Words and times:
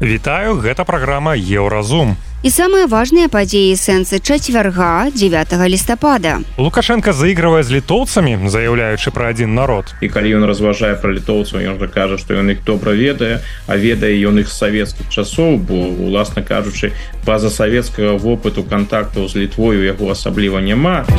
Вітаю, 0.00 0.54
гэта 0.62 0.84
праграма 0.86 1.34
Еўразум. 1.34 2.14
І 2.46 2.54
самыя 2.54 2.86
важныя 2.86 3.26
падзеі 3.26 3.74
сэнсы 3.74 4.22
чацвярга 4.22 5.10
9 5.10 5.58
лістапада. 5.66 6.38
Лукашенко 6.54 7.10
заігрывае 7.10 7.66
з 7.66 7.82
літоўцамі, 7.82 8.46
заяўляючы 8.46 9.10
пра 9.10 9.34
адзін 9.34 9.58
народ. 9.58 9.90
І 9.98 10.06
калі 10.06 10.38
ён 10.38 10.46
разважае 10.46 10.94
пра 11.02 11.10
літоўцаў, 11.18 11.66
ён 11.66 11.82
жа 11.82 11.90
кажа, 11.90 12.14
што 12.14 12.38
ён 12.38 12.46
іх 12.54 12.62
добра 12.62 12.94
ведае, 12.94 13.42
а 13.66 13.74
ведае 13.74 14.14
ён 14.22 14.38
іх 14.38 14.54
савецкіх 14.54 15.10
часоў, 15.10 15.58
бо 15.58 15.74
уласна 15.74 16.46
кажучы, 16.46 16.94
па-за 17.26 17.50
савецкага 17.50 18.14
вопыту 18.22 18.62
кантактаў 18.62 19.26
з 19.26 19.34
літвою 19.50 19.82
яго 19.82 20.14
асабліва 20.14 20.62
няма. 20.62 21.10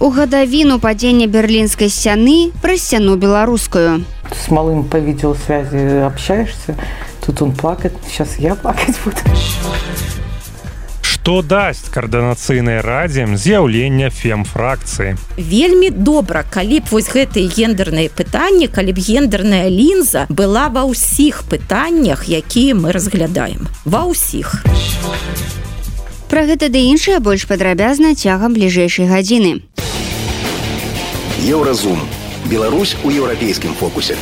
У 0.00 0.08
гадавіну 0.08 0.80
падзення 0.80 1.28
берлінскай 1.28 1.92
сцяны 1.92 2.56
пра 2.64 2.80
сцяну 2.80 3.20
беларускую. 3.20 4.08
С 4.32 4.48
малым 4.48 4.88
по 4.88 4.96
видеосвязи 4.96 6.00
общаешься, 6.00 6.80
тут 7.24 7.42
он 7.42 7.52
плакать, 7.52 7.92
сейчас 8.08 8.38
я 8.38 8.54
плакать 8.54 8.96
буду. 9.04 9.16
Што 11.20 11.42
дасць 11.42 11.90
каардынацыйнай 11.92 12.80
радзе 12.80 13.26
з'яўлення 13.28 14.08
фемфракцыі. 14.08 15.16
Вельмі 15.36 15.90
добра, 15.90 16.42
калі 16.48 16.80
б 16.80 16.88
вось 16.90 17.12
гэтыя 17.12 17.44
гендерныя 17.44 18.08
пытанні, 18.08 18.72
калі 18.72 18.96
б 18.96 19.04
гендерная 19.04 19.68
лінза 19.68 20.24
была 20.32 20.72
ва 20.72 20.88
ўсіх 20.88 21.44
пытаннях, 21.44 22.24
якія 22.24 22.72
мы 22.72 22.96
разглядаем. 22.96 23.68
Ва 23.84 24.08
ўсіх. 24.08 24.64
Пра 26.32 26.48
гэта 26.48 26.72
ды 26.72 26.88
іншае 26.88 27.20
больш 27.20 27.44
падрабязна 27.44 28.16
цягам 28.16 28.56
бліжэйшай 28.56 29.04
гадзіны. 29.12 29.60
Еўразум. 31.44 32.00
Беларусь 32.48 32.96
у 33.04 33.10
еўрапейскім 33.12 33.76
фокусе. 33.76 34.16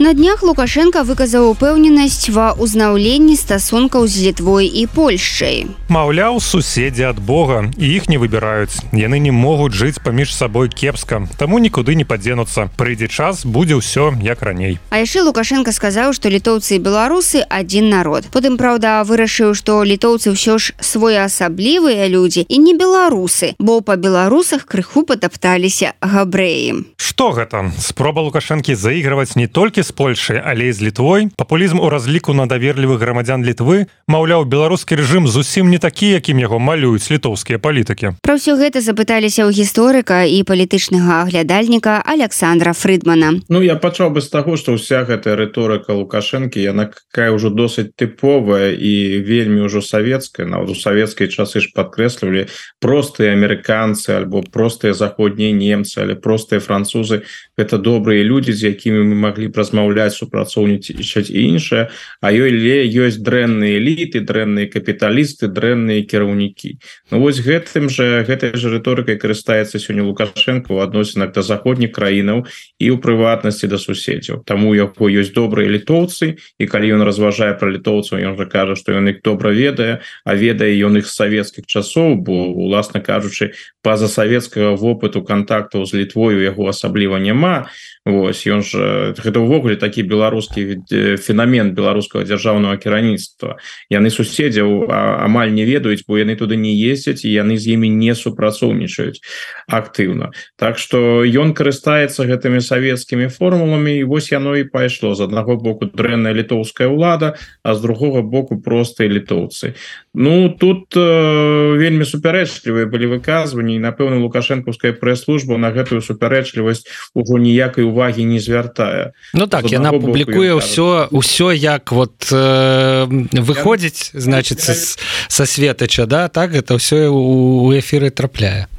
На 0.00 0.14
днях 0.14 0.42
Лукашенко 0.42 1.02
выказаў 1.04 1.50
упэўненасць 1.52 2.32
ва 2.32 2.56
ўзнаўленні 2.56 3.36
стасункаў 3.36 4.08
з 4.08 4.32
літвой 4.32 4.64
і 4.64 4.88
Польшчай. 4.88 5.68
Маўляў, 5.92 6.40
суседзі 6.40 7.12
ад 7.12 7.20
Бога 7.20 7.68
і 7.76 7.84
іх 7.84 8.08
не 8.08 8.16
выбіраюць. 8.16 8.80
Яны 8.96 9.20
не 9.20 9.28
могуць 9.28 9.76
жыць 9.76 10.00
паміж 10.00 10.32
сабой 10.32 10.72
кепска, 10.72 11.28
таму 11.36 11.60
нікуды 11.60 11.92
не 11.92 12.08
падзенуцца. 12.08 12.72
Прыйдзе 12.80 13.12
час, 13.12 13.44
будзе 13.44 13.76
ўсё 13.76 14.16
як 14.24 14.40
раней. 14.40 14.80
А 14.88 15.04
яшчэ 15.04 15.20
Лукашенко 15.20 15.68
сказаў, 15.68 16.16
што 16.16 16.32
літоўцы 16.32 16.80
і 16.80 16.80
беларусы 16.80 17.44
адзін 17.44 17.92
народ. 17.92 18.32
Потым 18.32 18.56
праўда, 18.56 19.04
вырашыў, 19.04 19.52
што 19.52 19.84
літоўцы 19.84 20.32
ўсё 20.32 20.56
ж 20.56 20.72
своеасаблівыя 20.80 22.08
людзі 22.08 22.48
і 22.48 22.56
не 22.56 22.72
беларусы, 22.72 23.52
бо 23.60 23.84
па 23.84 24.00
беларусах 24.00 24.64
крыху 24.64 25.04
патапталіся 25.04 25.92
габрэі. 26.00 26.88
Што 26.96 27.36
гэта? 27.36 27.68
Спроба 27.76 28.24
Лукашэнкі 28.24 28.72
заігрываць 28.72 29.36
не 29.36 29.44
толькі 29.44 29.84
з 29.90 29.92
Польшай, 29.92 30.42
але 30.46 30.70
і 30.70 30.72
з 30.72 30.82
літвой. 30.82 31.28
Папулізм 31.36 31.80
у 31.80 31.88
разліку 31.90 32.34
на 32.34 32.46
даверлівых 32.46 33.02
грамадзян 33.02 33.42
літвы, 33.42 33.90
маўляў, 34.06 34.46
беларускі 34.46 34.94
рэжым 34.94 35.26
зусім 35.26 35.70
не 35.70 35.82
такі, 35.82 36.14
якім 36.14 36.38
яго 36.38 36.62
малююць 36.62 37.10
літоўскія 37.10 37.58
палітыкі. 37.58 38.14
Пра 38.22 38.38
ўсё 38.38 38.54
гэта 38.54 38.78
запыталіся 38.78 39.42
ў 39.42 39.50
гісторыка 39.50 40.22
і 40.30 40.46
палітычнага 40.46 41.26
аглядальніка 41.26 41.98
Александра 42.06 42.70
Фрыдмана. 42.70 43.42
Ну 43.50 43.58
я 43.66 43.74
пачаў 43.74 44.14
бы 44.14 44.22
з 44.22 44.30
таго, 44.30 44.54
што 44.54 44.78
ўся 44.78 45.02
гэтая 45.02 45.34
рыторыка 45.34 45.90
Лукашэнкі 45.90 46.62
яна 46.62 46.86
какая 46.94 47.34
ўжо 47.34 47.50
досыць 47.50 47.90
тыповая 47.98 48.70
і 48.70 49.18
вельмі 49.26 49.66
ўжо 49.66 49.82
савецкая 49.82 50.46
нават 50.46 50.70
у 50.70 50.76
савецкай 50.78 51.26
часы 51.26 51.64
ж 51.64 51.74
падкрэслівалі 51.74 52.46
простыя 52.78 53.34
амерыканцы 53.34 54.14
альбо 54.14 54.46
простыя 54.46 54.94
заходнія 54.94 55.50
немцы 55.50 55.98
але 56.04 56.14
простыя 56.14 56.62
французы 56.62 57.26
гэта 57.58 57.82
добрыя 57.82 58.22
людзі 58.22 58.54
з 58.54 58.70
якімі 58.70 59.02
мы 59.10 59.18
маглі 59.26 59.50
б 59.50 59.58
размаўляць 59.80 60.16
супрацоўнічаць 60.16 61.30
і 61.30 61.40
іншае 61.56 61.88
а 62.20 62.32
ёй 62.32 62.50
ле 62.52 62.84
ёсць 62.84 63.20
дрэнныя 63.20 63.80
эліты 63.80 64.20
дрэнныя 64.20 64.68
капіталісты 64.68 65.48
дрэнныя 65.48 66.04
кіраўнікі. 66.04 66.78
Ну 67.10 67.20
вось 67.20 67.40
гэтым 67.40 67.88
же 67.88 68.24
гэтай 68.28 68.56
же 68.56 68.70
рыторыкай 68.70 69.16
карыстаецца 69.16 69.78
сёння 69.78 70.04
лукашенко 70.04 70.72
у 70.72 70.80
адносінах 70.80 71.32
да 71.32 71.42
заходніх 71.42 71.92
краінаў 71.92 72.44
і 72.78 72.86
ў 72.92 72.96
прыватнасці 73.00 73.68
да 73.68 73.78
суседзяў. 73.78 74.44
Таму 74.44 74.74
яго 74.74 75.08
ёсць 75.08 75.32
добрыя 75.32 75.68
літоўцы 75.68 76.36
і 76.36 76.64
калі 76.66 77.00
ён 77.00 77.02
разважае 77.02 77.56
пра 77.56 77.72
літоўцаў 77.72 78.20
ён 78.20 78.36
жа 78.36 78.46
кажа 78.46 78.76
што 78.76 78.92
ён 78.92 79.08
іх 79.08 79.24
добра 79.24 79.50
ведае 79.50 80.04
а 80.24 80.34
ведае 80.34 80.76
ён 80.84 81.00
іх 81.00 81.08
савецкіх 81.08 81.64
часоў 81.66 82.20
бо 82.20 82.52
уласна 82.52 83.00
кажучы 83.00 83.56
па-за 83.82 84.08
савецкага 84.08 84.76
вопыту 84.76 85.24
кантактаў 85.24 85.88
з 85.88 86.04
літвою 86.04 86.44
яго 86.44 86.68
асабліва 86.68 87.16
няма 87.16 87.70
Вось 88.08 88.48
ён 88.48 88.64
ж 88.64 89.12
гэта 89.12 89.44
ўвогуле 89.44 89.76
такі 89.76 90.08
беларускі 90.08 90.88
феномен 91.20 91.76
беларускага 91.76 92.24
дзяржаўнага 92.24 92.80
кіраўніцтва 92.80 93.60
яны 93.92 94.08
суседзяў 94.08 94.88
амаль 94.88 95.52
не 95.52 95.68
ведаюць 95.68 96.08
бо 96.08 96.16
яны 96.16 96.32
туды 96.32 96.56
не 96.56 96.72
ездзяць 96.72 97.28
і 97.28 97.30
яны 97.30 97.60
з 97.60 97.76
імі 97.76 97.92
не 97.92 98.16
супрацоўнічаюць 98.16 99.20
актыўна. 99.68 100.32
Так 100.56 100.80
что 100.80 101.28
ён 101.28 101.52
карыстаецца 101.52 102.24
гэтымі 102.24 102.64
савецкімі 102.64 103.28
формуламі 103.28 103.92
і 104.00 104.08
вось 104.08 104.32
яно 104.32 104.56
і 104.56 104.64
пайшло. 104.64 105.12
З 105.12 105.28
аднаго 105.28 105.60
боку 105.60 105.84
дрэнная 105.84 106.32
літоўская 106.32 106.88
ўлада 106.88 107.36
а 107.60 107.76
з 107.76 107.84
другога 107.84 108.24
боку 108.24 108.56
простыя 108.56 109.12
літоўцы. 109.12 109.76
Ну 110.16 110.48
тут 110.48 110.96
э, 110.96 111.76
вельмі 111.76 112.08
супярэчлівыя 112.08 112.88
былі 112.88 113.20
выказванні 113.20 113.76
напэўна 113.76 114.16
лукашэнкаўская 114.24 114.96
прэс-служба 114.96 115.60
на 115.60 115.68
гэтую 115.68 116.00
супярэчлівасць 116.00 116.88
ужо 117.12 117.36
ніякай 117.36 117.89
увагі 117.90 118.24
не 118.24 118.38
звяртае 118.40 119.12
Ну 119.34 119.46
так 119.46 119.66
яна 119.70 119.90
публікуе 119.92 120.54
ўсё 120.56 121.10
ўсё 121.10 121.50
як 121.50 121.92
вот 121.92 122.30
э, 122.30 123.06
выходзіць 123.34 124.14
значится 124.14 124.74
са 124.74 125.44
светача 125.46 126.06
да 126.06 126.28
так 126.28 126.54
это 126.54 126.78
ўсё 126.78 127.10
у 127.10 127.68
эфіры 127.74 128.10
трапляе 128.10 128.70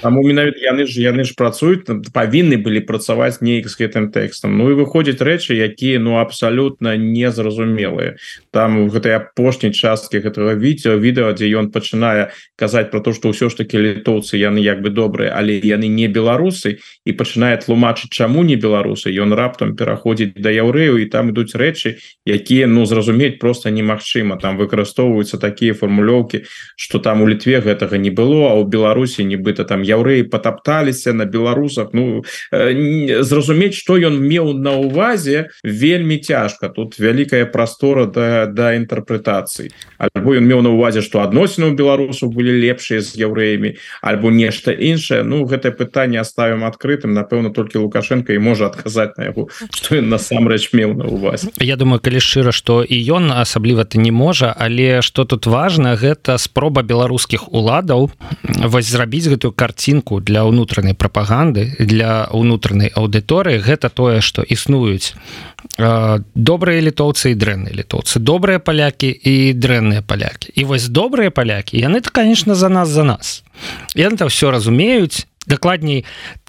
Таму 0.00 0.24
менавіта 0.24 0.64
яны 0.64 0.88
ж 0.88 1.04
яны 1.04 1.20
ж 1.28 1.36
працуюць 1.36 1.84
павінны 2.16 2.56
былі 2.56 2.80
працаваць 2.88 3.44
неяк 3.44 3.68
з 3.68 3.76
гэтым 3.76 4.08
тэкстам 4.08 4.56
Ну 4.56 4.72
і 4.72 4.80
выходзяць 4.80 5.20
рэчы 5.20 5.52
якія 5.60 6.00
ну 6.00 6.16
абсалютна 6.16 6.96
незразумелыя 6.96 8.16
там 8.48 8.80
у 8.80 8.88
гэтай 8.88 9.20
апошняй 9.20 9.76
часткі 9.76 10.24
гэтага 10.24 10.56
відео 10.56 10.96
відео 10.96 11.36
дзе 11.36 11.52
ён 11.52 11.68
пачынае 11.68 12.32
казаць 12.56 12.88
про 12.88 13.04
то 13.04 13.12
что 13.12 13.28
ўсё 13.28 13.52
ж 13.52 13.60
таки 13.60 13.76
літоўцы 13.76 14.40
яны 14.40 14.64
як 14.64 14.80
бы 14.80 14.88
добрыя 14.88 15.36
але 15.36 15.60
яны 15.60 15.92
не 15.92 16.08
беларусы 16.08 16.80
і 17.04 17.12
пачынае 17.12 17.60
тлумачыць 17.60 18.08
чаму 18.08 18.40
не 18.40 18.56
беларусы 18.56 19.12
ён 19.12 19.36
раптам 19.36 19.76
пераходзіць 19.76 20.32
да 20.32 20.48
яўрэю 20.48 20.96
і 20.96 21.12
там 21.12 21.36
ідуць 21.36 21.52
рэчы 21.52 22.00
якія 22.24 22.64
ну 22.72 22.88
зразумець 22.88 23.36
просто 23.36 23.68
немагчыма 23.68 24.40
там 24.40 24.56
выкарыстоўваюцца 24.56 25.36
такія 25.36 25.76
фармулёўкі 25.76 26.48
что 26.80 27.04
там 27.04 27.20
у 27.20 27.28
літве 27.28 27.60
гэтага 27.60 28.00
не 28.00 28.08
было 28.08 28.48
а 28.48 28.56
у 28.56 28.64
Беларусі 28.64 29.25
нібыта 29.26 29.66
там 29.66 29.82
яўрэі 29.82 30.30
потапталіся 30.30 31.12
на 31.12 31.24
беларусах 31.24 31.90
Ну 31.92 32.24
э, 32.52 33.22
зразумець 33.22 33.74
что 33.74 33.96
ён 33.96 34.20
меў 34.20 34.54
на 34.54 34.76
увазе 34.76 35.48
вельмі 35.64 36.18
цяжка. 36.18 36.68
Тут 36.68 36.98
вялікая 36.98 37.46
прастора 37.46 38.06
да 38.06 38.46
да 38.46 38.74
інтэрпрэтацыі 38.76 39.70
альбо 39.98 40.36
ён 40.36 40.44
меў 40.44 40.62
на 40.62 40.70
увазе 40.70 41.02
что 41.02 41.22
адносіны 41.22 41.72
у 41.72 41.74
беларусаў 41.74 42.30
былі 42.30 42.52
лепшыя 42.60 43.00
з 43.00 43.16
яўрэямі 43.16 43.76
альбо 44.02 44.30
нешта 44.30 44.72
іншае. 44.72 45.22
Ну 45.22 45.44
гэтае 45.44 45.72
пытанне 45.72 46.20
оставим 46.20 46.64
адкрытым. 46.64 47.14
Напэўна 47.16 47.50
толькі 47.50 47.78
лукашенко 47.86 48.32
і 48.32 48.38
можа 48.38 48.66
адказаць 48.66 49.16
на 49.16 49.32
яго 49.32 49.48
что 49.70 49.96
ён 49.96 50.08
насамрэч 50.12 50.72
меў 50.72 50.94
на 50.94 51.08
увазе. 51.08 51.48
Я 51.60 51.76
думаю 51.76 52.00
калі 52.00 52.20
шчыра 52.20 52.52
что 52.52 52.84
і 52.84 52.96
ён 52.96 53.32
асабліва 53.32 53.88
ты 53.88 53.98
не 53.98 54.10
можа 54.10 54.52
але 54.52 55.00
что 55.00 55.24
тут 55.24 55.46
важно 55.46 55.96
гэта 55.96 56.36
спроба 56.38 56.82
беларускіх 56.82 57.48
уладаў 57.52 58.10
вось 58.42 58.90
зрабіць 58.90 59.15
зрабіць 59.16 59.32
гэтую 59.32 59.52
картинку 59.52 60.20
для 60.20 60.44
ўнутранай 60.44 60.94
прапаганды 60.94 61.76
для 61.80 62.28
ўнутранай 62.32 62.92
аўдыторыі 62.92 63.64
гэта 63.64 63.88
тое 63.88 64.20
что 64.20 64.42
існуюць 64.42 65.14
добрыя 66.34 66.80
літоўцы 66.80 67.32
і 67.32 67.34
дрэнныя 67.34 67.74
літоўцы. 67.74 68.20
Добрыя 68.20 68.58
палякі 68.58 69.08
і 69.08 69.52
дрэнныя 69.52 70.02
палякі. 70.02 70.52
І 70.54 70.64
вось 70.64 70.88
добрыя 70.88 71.30
палякі 71.30 71.80
яны 71.80 72.00
то 72.00 72.10
конечно 72.10 72.54
за 72.54 72.68
нас 72.68 72.88
за 72.88 73.04
нас. 73.04 73.44
Яны 73.94 74.16
то 74.16 74.28
все 74.28 74.50
разумеюць. 74.50 75.26
Дакладней 75.46 76.04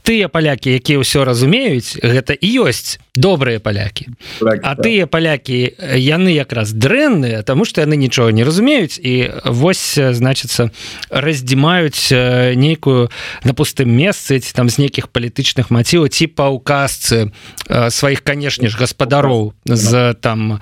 тыя 0.07 0.31
палякі 0.31 0.71
якія 0.71 1.03
ўсё 1.03 1.27
разумеюць 1.27 1.99
гэта 1.99 2.31
і 2.31 2.63
ёсць 2.63 2.95
добрыя 3.11 3.59
палякі. 3.59 4.07
Так, 4.39 4.63
А 4.63 4.75
так. 4.79 4.87
тыя 4.87 5.03
палякі 5.03 5.75
яны 5.99 6.31
якраз 6.31 6.71
дрэнныя 6.71 7.43
тому 7.43 7.65
что 7.65 7.83
яны 7.83 7.99
нічога 7.99 8.31
не 8.31 8.47
разумеюць 8.47 8.95
і 9.03 9.43
вось 9.43 9.99
значится 9.99 10.71
раздзімаюць 11.11 12.07
нейкую 12.55 13.11
на 13.43 13.51
пустым 13.51 13.91
месцы 13.91 14.39
ці 14.39 14.51
там 14.55 14.69
з 14.71 14.79
нейкіх 14.87 15.11
палітычных 15.11 15.67
маціваў 15.75 16.07
ці 16.07 16.31
па 16.31 16.47
указцы 16.55 17.35
сваіх 17.67 18.23
канешне 18.23 18.71
ж 18.71 18.77
гаспадароў 18.79 19.53
з 19.65 20.15
там 20.21 20.61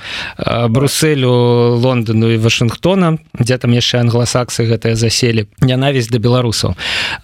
Брусселю 0.70 1.78
Лондону 1.78 2.34
і 2.34 2.42
Вашынгтона 2.42 3.20
дзе 3.38 3.58
там 3.62 3.78
яшчэ 3.78 4.02
англасаксы 4.02 4.66
гэтыя 4.66 4.96
заселі. 4.96 5.46
Нянавість 5.62 6.10
да 6.10 6.18
беларусаў. 6.18 6.74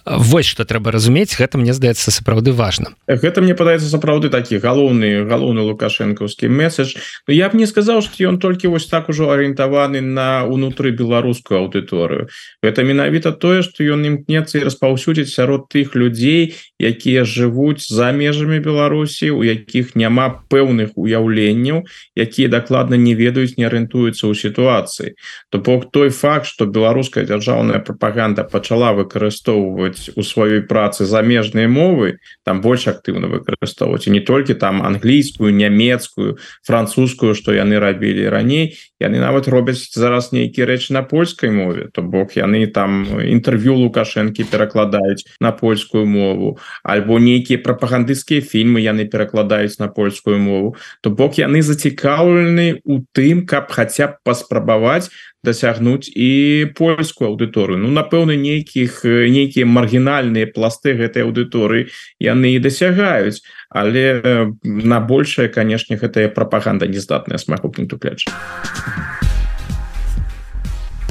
Вось 0.06 0.46
что 0.46 0.62
трэба 0.64 0.92
разумець 0.92 1.34
гэта 1.34 1.58
мне 1.58 1.72
здаецца 1.72 2.11
сапраўды 2.12 2.52
важна 2.52 2.94
гэта 3.08 3.40
мне 3.40 3.54
падаецца 3.54 3.88
сапраўды 3.88 4.28
такі 4.28 4.58
галоўны 4.62 5.24
галоўны 5.28 5.62
лукашэнкаўскі 5.72 6.48
месседж. 6.48 6.96
Ну, 7.28 7.34
я 7.34 7.48
б 7.48 7.56
не 7.56 7.66
сказаў 7.66 8.02
што 8.02 8.24
ён 8.28 8.38
толькі 8.38 8.72
вось 8.72 8.86
так 8.86 9.08
ужо 9.08 9.30
арыентаваны 9.32 10.00
на 10.00 10.44
унутры 10.44 10.92
беларускую 10.92 11.58
аўдыторыю. 11.64 12.28
Гэта 12.62 12.82
менавіта 12.82 13.32
тое 13.32 13.62
што 13.62 13.84
ён 13.84 14.04
імкнецца 14.06 14.58
і 14.58 14.64
распаўсюдзіць 14.66 15.32
сярод 15.32 15.68
тых 15.68 15.94
людзей 15.94 16.56
якія 16.78 17.24
жывуць 17.24 17.84
за 17.86 18.12
межамі 18.12 18.58
Беларусі 18.58 19.30
у 19.30 19.42
якіх 19.42 19.94
няма 19.94 20.42
пэўных 20.50 20.96
уяўленняў 20.96 21.86
якія 22.16 22.48
дакладна 22.48 22.96
не 22.96 23.14
ведаюць 23.14 23.56
не 23.56 23.64
арыентуюцца 23.68 24.26
ў 24.26 24.34
сітуацыі. 24.34 25.14
То 25.50 25.58
бок 25.58 25.90
той 25.92 26.10
факт 26.10 26.46
что 26.46 26.66
беларуская 26.66 27.24
дзяржаўная 27.24 27.78
прапаганда 27.78 28.44
пачала 28.44 28.92
выкарыстоўваць 28.92 30.16
у 30.16 30.22
сваёй 30.22 30.66
працы 30.66 31.04
замежныя 31.04 31.68
мовы 31.68 32.01
там 32.44 32.60
больш 32.60 32.88
актыўна 32.88 33.30
выкарыстоўваць 33.32 34.08
не 34.08 34.20
толькі 34.20 34.54
там 34.54 34.82
англійскую 34.82 35.54
нямецкую 35.54 36.38
французскую 36.66 37.34
что 37.34 37.52
яны 37.52 37.78
рабілі 37.78 38.28
раней 38.28 38.74
яны 39.02 39.18
нават 39.18 39.48
робяць 39.50 39.90
зараз 39.90 40.30
нейкія 40.32 40.66
рэчы 40.66 40.94
на 40.94 41.02
польскай 41.02 41.50
мове. 41.50 41.90
То 41.92 42.02
бок 42.02 42.38
яны 42.38 42.66
там 42.70 43.04
інтэрв'ю 43.18 43.74
лукашэнкі 43.82 44.46
перакладаюць 44.46 45.26
на 45.40 45.52
польскую 45.52 46.06
мову. 46.06 46.58
Альбо 46.82 47.18
нейкія 47.18 47.58
прапагандысцкія 47.58 48.40
фільмы 48.40 48.80
яны 48.80 49.08
перакладаюць 49.10 49.78
на 49.82 49.88
польскую 49.88 50.38
мову. 50.38 50.76
То 51.02 51.10
бок 51.10 51.38
яны 51.38 51.62
зацікаўлены 51.62 52.80
у 52.84 53.02
тым 53.12 53.46
каб 53.46 53.70
хаця 53.74 54.14
б 54.14 54.22
паспрабаваць 54.22 55.10
дасягнуць 55.44 56.06
і 56.14 56.30
польскую 56.78 57.34
аўдыторыю. 57.34 57.78
Ну 57.82 57.90
напэўна 57.90 58.38
нейкіх 58.38 59.02
нейкія 59.04 59.66
маргінальныя 59.66 60.46
пласты 60.46 60.94
гэтай 60.94 61.26
аўдыторыі 61.26 61.90
яны 62.22 62.54
і 62.54 62.62
дасягаюць 62.62 63.42
але 63.72 64.52
на 64.62 65.00
большае 65.00 65.48
канешне 65.48 65.96
гэтая 65.96 66.28
прапаганда 66.28 66.86
не 66.86 66.98
здатная 66.98 67.38
с 67.38 67.48
майго 67.48 67.68
пункту 67.68 67.98
гледжання 67.98 69.31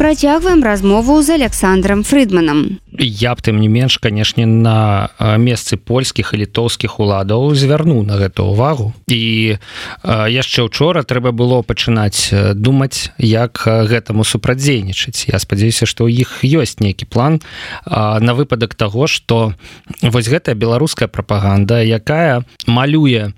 Працягваем 0.01 0.63
размову 0.63 1.21
з 1.21 1.29
Александром 1.29 2.03
Фрыдманам. 2.03 2.79
я 2.97 3.35
б 3.35 3.41
тым 3.41 3.59
не 3.61 3.67
менш 3.67 3.97
канешне 3.97 4.45
на 4.45 5.09
месцы 5.37 5.77
польскіх 5.77 6.33
і 6.33 6.37
літоўскіх 6.41 6.99
уладаў 6.99 7.53
звярну 7.55 8.01
на 8.03 8.17
гэту 8.17 8.49
увагу 8.49 8.93
і 9.07 9.57
яшчэ 10.05 10.65
учора 10.65 11.03
трэба 11.03 11.31
было 11.31 11.61
пачынаць 11.61 12.33
думаць 12.53 13.13
як 13.17 13.61
гэтаму 13.65 14.23
супрадзейнічаць 14.23 15.29
Я 15.29 15.39
спадзяюся 15.39 15.85
што 15.85 16.09
ў 16.09 16.25
іх 16.25 16.41
ёсць 16.43 16.81
нейкі 16.81 17.05
план 17.05 17.39
на 17.85 18.33
выпадак 18.33 18.75
таго 18.75 19.07
што 19.07 19.53
вось 20.01 20.29
гэтая 20.29 20.55
беларуская 20.55 21.07
прапаганда 21.07 21.81
якая 21.81 22.43
малюе 22.67 23.33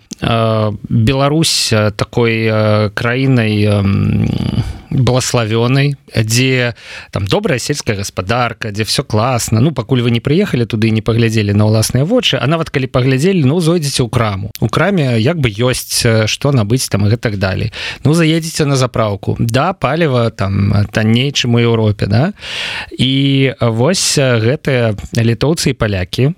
Беларусь 0.90 1.74
такой 2.00 2.48
краінай 2.96 3.68
а, 4.94 4.98
благословёнай 4.98 5.96
дзе 6.16 6.76
там 7.12 7.26
добрая 7.26 7.60
сельская 7.60 7.96
гаспадарка 7.96 8.72
дзе 8.72 8.84
все 8.84 9.04
класна 9.04 9.60
ну 9.60 9.72
пакуль 9.72 10.02
вы 10.02 10.12
не 10.12 10.20
прыехалі 10.20 10.66
туды 10.66 10.90
не 10.92 11.02
паглядзелі 11.02 11.54
на 11.54 11.66
ўласныя 11.66 12.06
вочы 12.06 12.38
а 12.38 12.48
нават 12.48 12.70
калі 12.70 12.88
паглядзелі 12.88 13.44
ну 13.44 13.60
зойдзеце 13.60 14.04
ў 14.04 14.10
краму. 14.10 14.52
У 14.60 14.68
краме 14.70 15.20
як 15.20 15.40
бы 15.40 15.50
ёсць 15.50 16.06
што 16.28 16.52
набыць 16.52 16.90
там 16.90 17.08
і 17.08 17.10
гэтак 17.10 17.38
далей. 17.38 17.74
Ну 18.04 18.14
заедзеце 18.14 18.66
на 18.66 18.76
заправку 18.76 19.36
да 19.40 19.74
паліва 19.74 20.30
там 20.30 20.86
танней 20.92 21.32
чым 21.32 21.56
у 21.56 21.60
Еўропе 21.60 22.06
да? 22.06 22.34
І 22.92 23.54
вось 23.60 24.18
гэтыя 24.18 24.96
літоўцы 25.18 25.74
і 25.74 25.78
палякі 25.78 26.34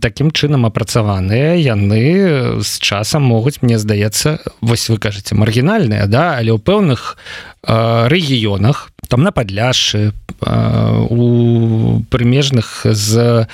таким 0.00 0.30
чынам 0.30 0.66
апрацаваныя 0.66 1.56
яны 1.56 2.60
з 2.60 2.72
часам 2.80 3.22
могуць 3.22 3.60
мне 3.62 3.78
здаецца 3.78 4.38
вось 4.60 4.88
вы 4.88 4.98
кажаце 4.98 5.34
маргінальныя 5.34 6.06
да? 6.06 6.36
Але 6.38 6.52
ў 6.52 6.60
пэўных 6.60 7.16
рэгіёнах 7.64 8.90
там 9.08 9.22
на 9.22 9.32
падляшы 9.32 10.12
у 10.40 12.00
прымежных 12.10 12.86
з 12.86 13.46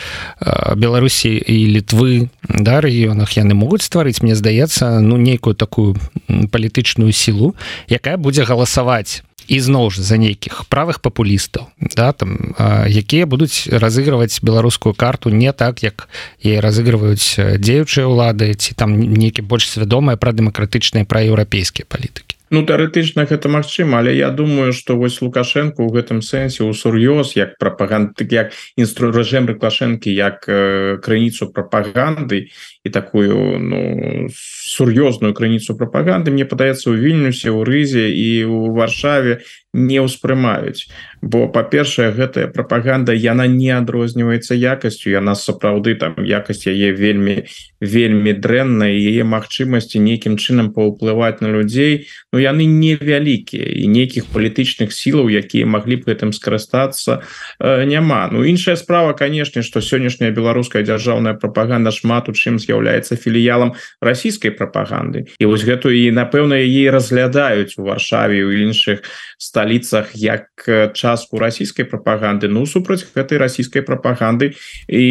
беларусі 0.76 1.34
і 1.34 1.56
літвы 1.78 2.28
да 2.48 2.80
рэгіёнах 2.80 3.34
яны 3.38 3.54
могуць 3.54 3.82
стварыць 3.82 4.22
мне 4.22 4.34
здаецца 4.34 5.00
ну 5.00 5.16
нейкую 5.16 5.54
такую 5.54 5.96
палітычную 6.28 7.12
сілу 7.12 7.54
якая 7.88 8.16
будзе 8.16 8.44
галасаваць 8.44 9.22
ізноў 9.48 9.90
ж 9.90 10.02
за 10.02 10.16
нейкіх 10.16 10.64
правых 10.68 11.00
папулістаў 11.00 11.68
да 11.96 12.12
там 12.12 12.54
якія 12.88 13.26
будуць 13.26 13.68
разыгрываць 13.68 14.40
беларускую 14.42 14.94
карту 14.94 15.30
не 15.30 15.52
так 15.52 15.82
як 15.82 16.08
і 16.40 16.60
разыгрываюць 16.60 17.58
дзеючыя 17.58 18.06
ўлады 18.06 18.54
ці 18.54 18.74
там 18.74 18.96
нейкі 18.96 19.42
больш 19.42 19.68
свядомыя 19.70 20.16
пра 20.16 20.32
дэмакратычныя 20.32 21.04
пра 21.04 21.24
еўрапейскія 21.24 21.86
палітыкі 21.88 22.34
Ну 22.54 22.60
тэарэтычна 22.62 23.24
гэта 23.26 23.48
магчыма 23.50 23.98
але 23.98 24.14
я 24.14 24.30
думаю 24.30 24.72
что 24.72 24.94
вось 24.96 25.18
лукашенко 25.22 25.82
у 25.82 25.90
гэтым 25.90 26.22
сэнсе 26.22 26.62
у 26.62 26.70
сур'ёз 26.70 27.34
як 27.34 27.58
прапаганд 27.58 28.14
як 28.30 28.52
інстру 28.76 29.10
рэжым 29.10 29.48
рыклашэнкі 29.50 30.12
як 30.12 30.44
э, 30.46 30.98
крыніцу 31.02 31.50
прапаганды 31.50 32.52
і 32.84 32.90
такую 32.90 33.58
ну 33.58 34.28
сур'ёзную 34.30 35.32
крыніцу 35.32 35.76
прапаганды 35.76 36.30
мне 36.30 36.44
падаецца 36.44 36.90
у 36.90 36.94
вільнюсе 36.94 37.50
у 37.50 37.64
рызе 37.64 38.12
і 38.12 38.44
у 38.44 38.72
варшаве 38.76 39.40
не 39.74 39.98
ўспрымаюць 40.04 40.86
бо 41.24 41.48
па-першае 41.48 42.12
гэтая 42.12 42.46
прапаганда 42.52 43.16
яна 43.16 43.48
не 43.48 43.72
адрозніваецца 43.72 44.54
якасцю 44.54 45.10
яна 45.10 45.34
сапраўды 45.34 45.96
там 45.96 46.20
якасць 46.20 46.68
яе 46.68 46.92
вельмі 46.92 47.48
вельмі 47.80 48.36
дрэнна 48.36 48.92
яе 48.92 49.24
магчымасці 49.24 50.04
нейкім 50.04 50.36
чынам 50.36 50.70
паўплываць 50.76 51.40
на 51.40 51.48
людзей 51.48 52.06
но 52.32 52.38
яны 52.38 52.68
невялікія 52.68 53.64
і 53.64 53.88
нейкіх 53.88 54.28
палітычных 54.28 54.92
сілаў 54.92 55.32
якія 55.32 55.66
маглі 55.66 56.04
б 56.04 56.12
гэтым 56.12 56.36
скарыстацца 56.36 57.24
э, 57.58 57.84
няма. 57.84 58.28
Ну 58.32 58.44
іншая 58.44 58.76
справа 58.76 59.12
канешне 59.12 59.62
што 59.62 59.80
сённяшняя 59.80 60.30
беларуская 60.30 60.82
дзяржаўная 60.84 61.34
прапаганда 61.34 61.90
шмат 61.90 62.28
у 62.28 62.32
чым 62.32 62.58
з'яўляецца 62.58 62.73
філіялам 63.16 63.74
расійскай 64.00 64.50
прапаганды. 64.50 65.26
І 65.38 65.46
вось 65.46 65.64
гэту 65.64 65.90
і 65.90 66.10
напэўна 66.10 66.58
яе 66.58 66.90
разглядаюць 66.90 67.76
у 67.78 67.84
варшаве 67.84 68.44
у 68.44 68.50
іншых 68.50 69.04
сталіцах 69.38 70.14
як 70.14 70.48
частку 70.94 71.38
расійскай 71.38 71.84
прапаганды. 71.84 72.48
Ну 72.48 72.66
супраць 72.66 73.04
гэтай 73.04 73.38
расійскай 73.38 73.82
прапаганды 73.82 74.54
і 74.88 75.04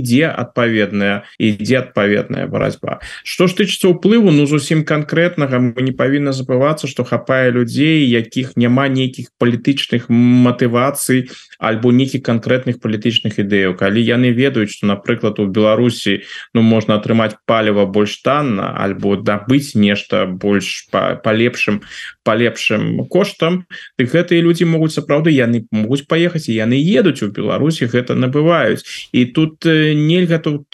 ідзе 0.00 0.30
адпаведная 0.32 1.28
ідзе 1.38 1.84
адпаведная 1.84 2.46
барацьба. 2.46 3.00
Што 3.24 3.46
ж 3.46 3.62
тычыцца 3.62 3.92
ўплыву 3.92 4.32
ну 4.32 4.46
зусім 4.46 4.84
канкрэтнага 4.84 5.60
мы 5.60 5.80
не 5.82 5.92
павінна 5.92 6.32
забывацца 6.32 6.88
што 6.88 7.04
хапае 7.04 7.50
людзей 7.52 8.08
якіх 8.08 8.56
няма 8.56 8.88
нейкіх 8.88 9.32
палітычных 9.38 10.08
матывацый 10.08 11.28
альбо 11.58 11.92
нейкіх 11.92 12.22
канкрэтных 12.22 12.80
палітычных 12.80 13.38
ідэяў. 13.40 13.76
Калі 13.76 14.00
яны 14.00 14.32
ведаюць 14.32 14.72
что 14.72 14.86
напрыклад 14.86 15.38
у 15.38 15.46
Беларусі 15.46 16.22
ну 16.54 16.62
можна 16.62 16.95
атрымаць 16.98 17.38
паліва 17.46 17.86
больш 17.86 18.18
танна 18.26 18.72
альбо 18.84 19.16
дабыць 19.16 19.76
нешта 19.76 20.24
больш 20.26 20.88
па, 20.92 21.16
па 21.22 21.36
лепшым 21.36 21.82
по 22.26 22.34
лепшым 22.34 23.06
коштам 23.06 23.62
ты 23.94 24.10
гэтыя 24.10 24.42
людзі 24.42 24.66
могуць 24.66 24.98
сапраўды 24.98 25.30
яны 25.30 25.62
могуць 25.70 26.10
паехаць 26.10 26.50
і 26.50 26.58
яны 26.58 26.74
едуць 26.74 27.22
у 27.22 27.30
Беларусі 27.30 27.86
гэта 27.86 28.18
набываюць. 28.18 28.82
І 29.14 29.30
тут 29.30 29.62
нельга 29.62 30.42
тут 30.42 30.66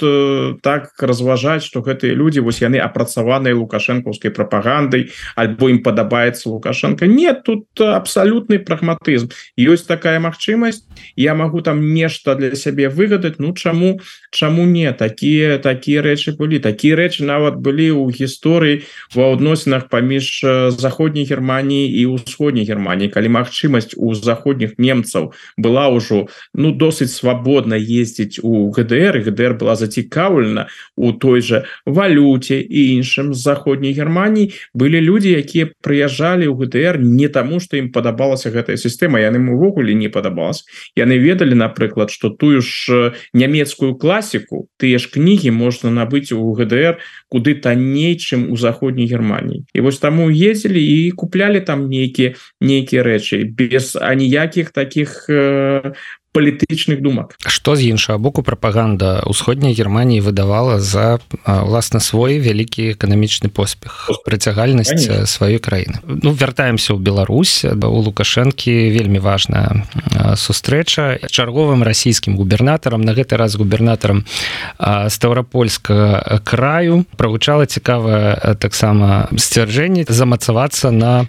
так 0.64 0.97
разважаць 0.97 1.68
что 1.68 1.85
гэтыя 1.85 2.16
людзі 2.16 2.40
вось 2.40 2.64
яны 2.64 2.80
апрацаваныя 2.80 3.52
лукашэнкаўскай 3.52 4.32
прапагандай 4.32 5.12
альбо 5.37 5.68
ім 5.68 5.85
падабаецца 5.85 6.49
лукашенко. 6.49 7.04
Нет 7.04 7.44
тут 7.44 7.68
абсалютны 7.76 8.56
прагматызм. 8.56 9.28
Ёсць 9.61 9.85
такая 9.85 10.16
магчымасць 10.25 10.88
я 11.21 11.37
могу 11.37 11.61
там 11.61 11.92
нешта 11.92 12.35
для 12.35 12.56
сябе 12.56 12.88
выгадаць 12.88 13.37
Ну 13.38 13.52
чаму 13.52 14.00
чаму 14.32 14.64
не? 14.64 14.88
Такія 14.92 15.59
такія 15.59 16.00
рэчы 16.00 16.32
былі. 16.32 16.64
Такія 16.64 16.97
рэчы 16.97 17.28
нават 17.28 17.61
былі 17.61 17.92
ў 17.92 18.09
гісторыі 18.09 18.88
ва 19.12 19.37
адносінах 19.37 19.92
паміж 19.92 20.40
заходняй 20.80 21.28
германії 21.28 21.41
Германії 21.42 22.00
і 22.00 22.06
ўсходняй 22.06 22.62
Германії 22.62 23.11
калі 23.11 23.34
магчымасць 23.34 23.99
у 23.99 24.14
заходніх 24.14 24.78
немцаў 24.78 25.34
была 25.58 25.90
ўжо 25.90 26.30
ну 26.54 26.70
досыць 26.70 27.11
свабодна 27.11 27.75
ездзіць 27.75 28.38
у 28.46 28.70
ГДР 28.70 29.26
ГДР 29.26 29.58
была 29.58 29.75
зацікаўлена 29.75 30.70
у 30.94 31.11
той 31.12 31.42
же 31.42 31.66
валюте 31.82 32.62
і 32.62 32.94
іншым 32.94 33.34
з 33.34 33.42
заходняй 33.42 33.90
Германії 33.90 34.54
былі 34.70 35.02
людзі 35.02 35.34
якія 35.34 35.75
прыязджалі 35.82 36.46
ў 36.46 36.54
ГДР 36.62 37.02
не 37.02 37.26
таму 37.26 37.58
што 37.58 37.75
ім 37.75 37.90
падабалася 37.90 38.54
гэтая 38.54 38.78
сістэма 38.78 39.18
яны 39.18 39.42
увогуле 39.42 39.99
не 39.99 40.06
падабалась 40.06 40.62
яны 40.94 41.18
ведалі 41.18 41.58
напрыклад 41.58 42.14
что 42.14 42.30
тую 42.30 42.62
ж 42.62 43.18
нямецкую 43.34 43.99
класіку 43.99 44.70
тыя 44.78 45.02
ж 45.02 45.11
кнігі 45.11 45.50
можна 45.50 45.90
набыць 45.90 46.30
у 46.30 46.54
ГДР 46.54 47.02
куды 47.26 47.58
танней 47.58 48.14
чым 48.14 48.54
у 48.54 48.56
заходняй 48.56 49.11
Германії 49.11 49.66
і 49.75 49.82
вось 49.82 49.99
таму 49.99 50.30
ездзілі 50.30 50.78
і 50.78 51.11
куплялі 51.33 51.65
там 51.65 51.89
нейкія 51.89 52.37
нейкія 52.61 53.01
рэчы 53.01 53.49
без 53.49 53.97
аніякіх 53.97 54.69
таких 54.77 55.25
э, 55.33 55.97
палітычных 56.33 57.01
думак. 57.03 57.37
Что 57.47 57.77
з 57.77 57.93
іншага 57.93 58.19
боку 58.19 58.43
прапаганда 58.43 59.23
ўсходняй 59.29 59.77
Геррманіі 59.77 60.25
выдавала 60.25 60.81
за 60.81 61.21
ўласна 61.45 62.01
свой 62.01 62.41
вялікі 62.41 62.97
эканамічны 62.97 63.53
поспех 63.53 64.09
прыцягальнасць 64.25 65.29
сваёй 65.29 65.61
краіны? 65.61 66.01
Ну 66.09 66.33
вяртаемся 66.33 66.97
ў 66.97 66.99
Беларусь. 67.05 67.65
Да 67.69 67.93
у 67.93 68.01
лукашэнкі 68.01 68.73
вельмі 68.91 69.21
важная 69.21 69.85
сустрэча. 70.35 71.21
Чарговым 71.29 71.85
расійскім 71.85 72.41
губернатарам 72.41 73.05
на 73.05 73.12
гэты 73.12 73.37
раз 73.37 73.61
губернатарам 73.61 74.25
ставропольскага 74.81 76.41
краю 76.45 77.05
прагучала 77.21 77.69
цікавая 77.69 78.57
таксама 78.57 79.29
сцвярджэнне 79.37 80.09
замацавацца 80.09 80.91
на 80.91 81.29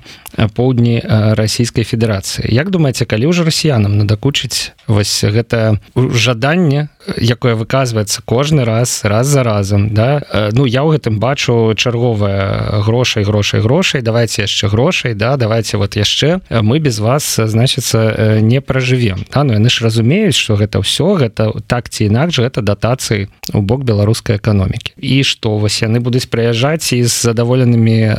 поўдні 0.55 1.03
расійскай 1.35 1.83
федэрацыі. 1.83 2.47
Як 2.47 2.71
думаеце 2.71 3.05
калі 3.05 3.29
ўжо 3.29 3.43
расіянам 3.43 3.99
надакучыць 3.99 4.71
вось 4.93 5.23
гэта 5.23 5.79
жаданне 5.95 6.89
якое 7.17 7.55
выказваецца 7.55 8.21
кожны 8.25 8.63
раз 8.63 9.03
раз 9.03 9.27
за 9.27 9.43
разам 9.43 9.93
да? 9.93 10.23
Ну 10.53 10.65
я 10.65 10.83
ў 10.83 10.95
гэтым 10.95 11.19
бачу 11.19 11.73
чарговая 11.75 12.81
грошай 12.83 13.23
грошай 13.23 13.61
грошай 13.61 14.01
давайте 14.01 14.43
яшчэ 14.43 14.69
грошай 14.69 15.13
да? 15.13 15.35
Давайте 15.37 15.77
вот 15.77 15.95
яшчэ 15.95 16.39
мы 16.49 16.79
без 16.79 16.99
вас 16.99 17.39
значится 17.43 18.39
не 18.39 18.61
пражывем. 18.61 19.25
Да? 19.33 19.43
ну 19.43 19.53
яны 19.53 19.69
ж 19.69 19.83
разумеюць 19.83 20.35
что 20.35 20.55
гэта 20.55 20.79
ўсё 20.79 21.19
гэта 21.19 21.51
так 21.67 21.89
ці 21.89 22.07
інакш 22.07 22.39
гэта 22.39 22.61
датацыі 22.61 23.27
у 23.53 23.61
бок 23.61 23.83
беларускай 23.83 24.37
эканомікі. 24.37 24.95
І 24.97 25.23
что 25.23 25.57
вось 25.57 25.81
яны 25.83 25.99
будуць 25.99 26.31
прыязджаць 26.31 26.93
і 26.93 27.03
з 27.03 27.11
задаволенымі 27.11 28.15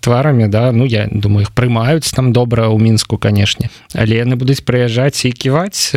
тварамі 0.00 0.48
да? 0.48 0.72
Ну 0.72 0.84
я 0.84 1.08
думаю 1.10 1.48
их 1.48 1.52
прымаюць 1.56 2.12
там 2.12 2.32
добра 2.32 2.68
ў 2.68 2.76
мінску 2.76 3.16
канешне. 3.16 3.70
Але 3.94 4.20
яны 4.20 4.36
будуць 4.36 4.60
прыязджаць 4.60 5.24
і 5.24 5.32
ківаць 5.32 5.96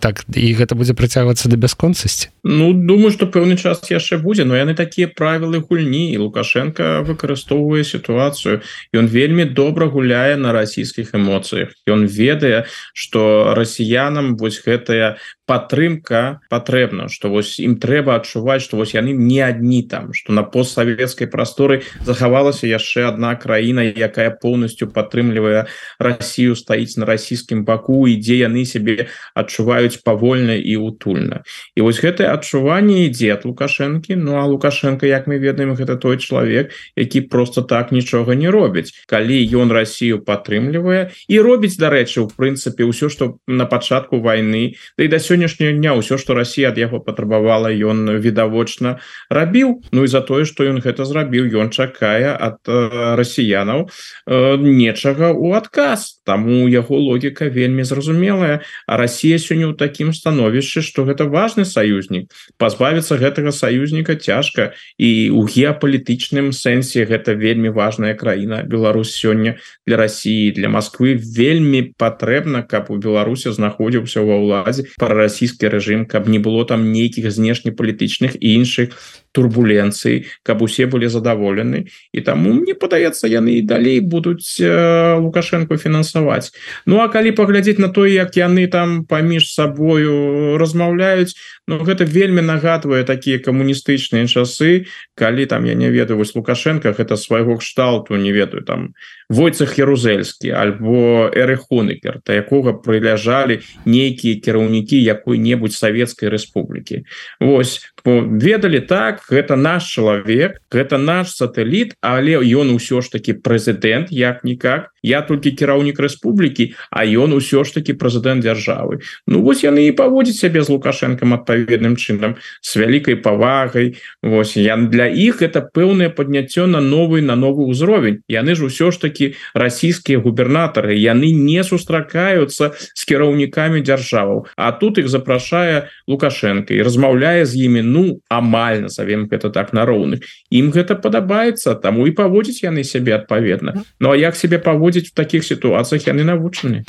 так 0.00 0.24
і 0.34 0.48
гэта 0.54 0.74
будзе 0.74 0.94
працягвацца 0.94 1.48
да 1.48 1.56
бясконцасці 1.56 2.30
Ну 2.42 2.72
думаю 2.72 3.10
что 3.12 3.26
пэўны 3.26 3.56
час 3.60 3.84
яшчэ 3.90 4.18
будзе 4.18 4.44
но 4.44 4.56
яны 4.56 4.74
такія 4.74 5.08
правілы 5.08 5.60
гульні 5.60 6.12
і 6.14 6.20
лукашенко 6.24 7.04
выкарыстоўвае 7.04 7.84
сітуацыю. 7.84 8.60
Ён 8.94 9.06
вельмі 9.06 9.44
добра 9.44 9.86
гуляе 9.86 10.36
на 10.36 10.52
расійскіх 10.52 11.14
эмоцыях. 11.14 11.76
Ён 11.86 12.06
ведае 12.06 12.64
что 12.94 13.54
расіянам 13.56 14.36
вось 14.36 14.62
гэтая 14.64 15.16
падтрымка 15.50 16.38
патрэбна 16.46 17.08
что 17.10 17.28
вось 17.34 17.58
ім 17.58 17.74
трэба 17.82 18.14
адчуваць 18.22 18.62
что 18.62 18.78
вось 18.78 18.94
яны 18.94 19.10
не 19.10 19.42
адні 19.42 19.82
там 19.90 20.12
что 20.14 20.30
на 20.30 20.46
постсавецкай 20.46 21.26
прасторы 21.26 21.82
захавалася 22.06 22.70
яшчэ 22.70 23.10
одна 23.10 23.34
краіна 23.34 23.82
якая 23.82 24.30
полностью 24.30 24.86
падтрымлівае 24.94 25.66
Россию 25.98 26.54
стаіць 26.54 26.94
на 27.02 27.10
расійскім 27.10 27.64
баку 27.66 28.06
і 28.06 28.14
дзе 28.14 28.46
яны 28.46 28.62
себе 28.62 29.10
адчуваюць 29.34 29.98
павольна 30.06 30.54
і 30.54 30.76
утульна 30.78 31.42
і 31.74 31.82
вось 31.82 31.98
гэтае 31.98 32.30
адчуванне 32.30 33.10
ідзе 33.10 33.34
от 33.34 33.42
лукашэнкі 33.42 34.22
Ну 34.22 34.38
а 34.38 34.46
лукашенко 34.46 35.06
як 35.06 35.26
мы 35.26 35.42
ведаем 35.42 35.74
гэта 35.74 35.96
той 35.96 36.22
чалавек 36.22 36.70
які 36.94 37.26
просто 37.26 37.62
так 37.62 37.90
нічога 37.90 38.38
не 38.38 38.54
робіць 38.54 38.94
калі 39.10 39.42
ён 39.50 39.74
Россию 39.74 40.22
падтрымлівае 40.22 41.10
і 41.26 41.42
робіць 41.42 41.74
дарэчы 41.74 42.22
у 42.22 42.30
прынцыпе 42.30 42.86
ўсё 42.86 43.10
что 43.10 43.42
на 43.50 43.66
пачатку 43.66 44.22
войны 44.22 44.78
да 44.94 45.04
і 45.04 45.08
да 45.08 45.18
сёння 45.18 45.39
сённяшняго 45.40 45.72
дня 45.78 45.92
ўсё 45.96 46.18
что 46.18 46.34
Россия 46.34 46.68
ад 46.68 46.76
яго 46.76 47.00
патрабавала 47.00 47.72
ён 47.72 48.20
відавочна 48.20 49.00
рабіў 49.30 49.80
Ну 49.92 50.04
і 50.04 50.08
за 50.08 50.20
тое 50.20 50.44
что 50.44 50.64
ён 50.64 50.80
гэта 50.84 51.04
зрабіў 51.04 51.48
ён 51.56 51.70
чакае 51.70 52.36
от 52.36 52.60
э, 52.68 53.16
расіянаў 53.16 53.88
э, 53.88 54.56
нечага 54.60 55.32
у 55.32 55.52
адказ. 55.56 56.20
Таму 56.24 56.68
яго 56.68 56.96
логіка 56.98 57.48
вельмі 57.48 57.84
зразумелая. 57.84 58.60
А 58.86 58.96
Россия 58.96 59.38
сёння 59.38 59.72
ў 59.72 59.76
такім 59.76 60.12
становішчы 60.12 60.82
что 60.82 61.04
гэта 61.08 61.24
важный 61.24 61.64
саюзнік. 61.64 62.28
Пазбавіцца 62.58 63.16
гэтага 63.16 63.52
саюзніка 63.52 64.16
цяжка. 64.16 64.76
І 64.98 65.30
у 65.32 65.46
геапалітычным 65.48 66.52
сэнсе 66.52 67.08
гэта 67.08 67.32
вельмі 67.32 67.72
важная 67.72 68.14
краіна. 68.14 68.62
Беларусь 68.62 69.16
сёння 69.16 69.56
для 69.86 69.96
России 69.96 70.52
для 70.52 70.68
Москвы 70.68 71.16
вельмі 71.16 71.94
патрэбна 71.96 72.62
каб 72.62 72.90
у 72.90 73.00
Беларусі 73.00 73.50
знаходзіўся 73.50 74.20
ва 74.20 74.36
ўладзе 74.36 74.90
пара 74.98 75.26
расійскі 75.30 75.70
рэжым 75.70 76.04
каб 76.10 76.26
не 76.26 76.42
было 76.42 76.66
там 76.66 76.90
нейкіх 76.90 77.30
знешнепалітычных 77.30 78.34
і 78.42 78.58
іншых 78.58 78.98
турбуленцыі 79.32 80.26
каб 80.42 80.62
усе 80.62 80.86
былі 80.86 81.08
задаволены. 81.08 81.86
І 82.12 82.20
таму 82.20 82.52
мне 82.54 82.74
падаецца 82.74 83.30
яны 83.30 83.58
і 83.58 83.62
далей 83.62 84.00
будуць 84.00 84.58
э, 84.60 85.16
лукашенко 85.20 85.76
фінансаваць. 85.76 86.50
Ну 86.86 87.00
а 87.00 87.08
калі 87.08 87.32
паглядзець 87.32 87.78
на 87.78 87.88
то 87.88 88.06
як 88.06 88.36
яны 88.36 88.66
там 88.66 89.04
паміж 89.06 89.52
сабою 89.52 90.58
размаўляюць 90.58 91.34
Ну 91.70 91.76
гэта 91.86 92.02
вельмі 92.02 92.42
нагадвае 92.42 93.04
такія 93.06 93.38
камуністычныя 93.38 94.26
часы 94.26 94.90
калі 95.14 95.46
там 95.46 95.70
я 95.70 95.74
не 95.78 95.86
ведаю 95.86 96.18
вось 96.18 96.34
лукашенко 96.34 96.90
гэта 96.90 97.14
свайго 97.14 97.62
кшталту 97.62 98.18
не 98.18 98.32
ведаю 98.34 98.66
там 98.66 98.90
войцах 99.30 99.78
ярузельскі 99.78 100.50
альбо 100.50 101.30
эрыхуныкер 101.30 102.18
та 102.26 102.34
якога 102.34 102.74
прыляжалі 102.74 103.62
нейкія 103.86 104.42
кіраўнікі 104.42 104.98
якой-небудзь 104.98 105.78
савецкай 105.78 106.34
рэспублікі. 106.34 107.06
Вось 107.38 107.86
ведалі 108.02 108.80
так 108.80 109.19
гэта 109.28 109.56
наш 109.56 109.90
чалавек 109.92 110.56
гэта 110.72 110.98
наш 110.98 111.34
сатэліт 111.36 111.94
але 112.00 112.38
ён 112.40 112.72
усё 112.74 113.00
ж 113.04 113.12
таки 113.12 113.36
прэзідэнт 113.36 114.08
як-нікак 114.10 114.90
я 115.02 115.22
толькі 115.22 115.50
кіраўнік 115.52 116.00
рэспублікі 116.00 116.74
а 116.90 117.04
ён 117.04 117.36
усё 117.36 117.64
ж 117.64 117.74
таки 117.74 117.92
прэзідэнт 117.92 118.42
дзяржавы 118.42 119.00
Ну 119.26 119.42
вось 119.42 119.64
яны 119.64 119.86
і 119.88 119.92
паводзіць 119.96 120.40
сябе 120.40 120.62
з 120.62 120.72
лукашэнкам 120.74 121.34
адпаведным 121.34 121.96
чынам 121.96 122.36
с 122.60 122.76
вялікай 122.76 123.16
павагай. 123.16 123.96
Вось 124.22 124.56
я 124.56 124.76
для 124.76 125.06
іх 125.06 125.42
это 125.42 125.62
пэўнае 125.62 126.10
падняццё 126.10 126.66
на 126.66 126.80
новый 126.80 127.22
на 127.22 127.36
новы 127.36 127.70
ўзровень. 127.70 128.20
Яны 128.28 128.54
ж 128.54 128.66
усё 128.66 128.90
ж 128.90 129.00
таки 129.00 129.34
расійскія 129.54 130.18
губернатары 130.18 130.98
яны 130.98 131.30
не 131.30 131.62
сустракаюцца 131.64 132.74
с 132.74 133.04
кіраўнікамі 133.04 133.80
дзяржаваў. 133.86 134.46
А 134.56 134.72
тут 134.72 134.98
их 134.98 135.08
запрашае 135.08 135.88
лукашенко 136.08 136.74
і 136.74 136.82
размаўляе 136.82 137.46
з 137.46 137.54
імі 137.54 137.82
ну 137.82 138.20
амаль 138.28 138.82
назовем 138.90 139.28
гэта 139.30 139.50
так 139.50 139.72
на 139.72 139.86
роўных. 139.86 140.26
Ім 140.50 140.74
гэта 140.74 140.98
падабаецца 140.98 141.74
таму 141.78 142.06
і 142.06 142.16
паводзіць 142.18 142.66
яны 142.66 142.84
сябе 142.84 143.14
адпаведна. 143.14 143.86
Ну 144.00 144.10
а 144.10 144.16
як 144.16 144.34
себе 144.34 144.58
паводзіць 144.58 144.89
в 144.98 145.12
таких 145.14 145.44
сітуацыях 145.44 146.06
яны 146.06 146.24
навучаны 146.24 146.84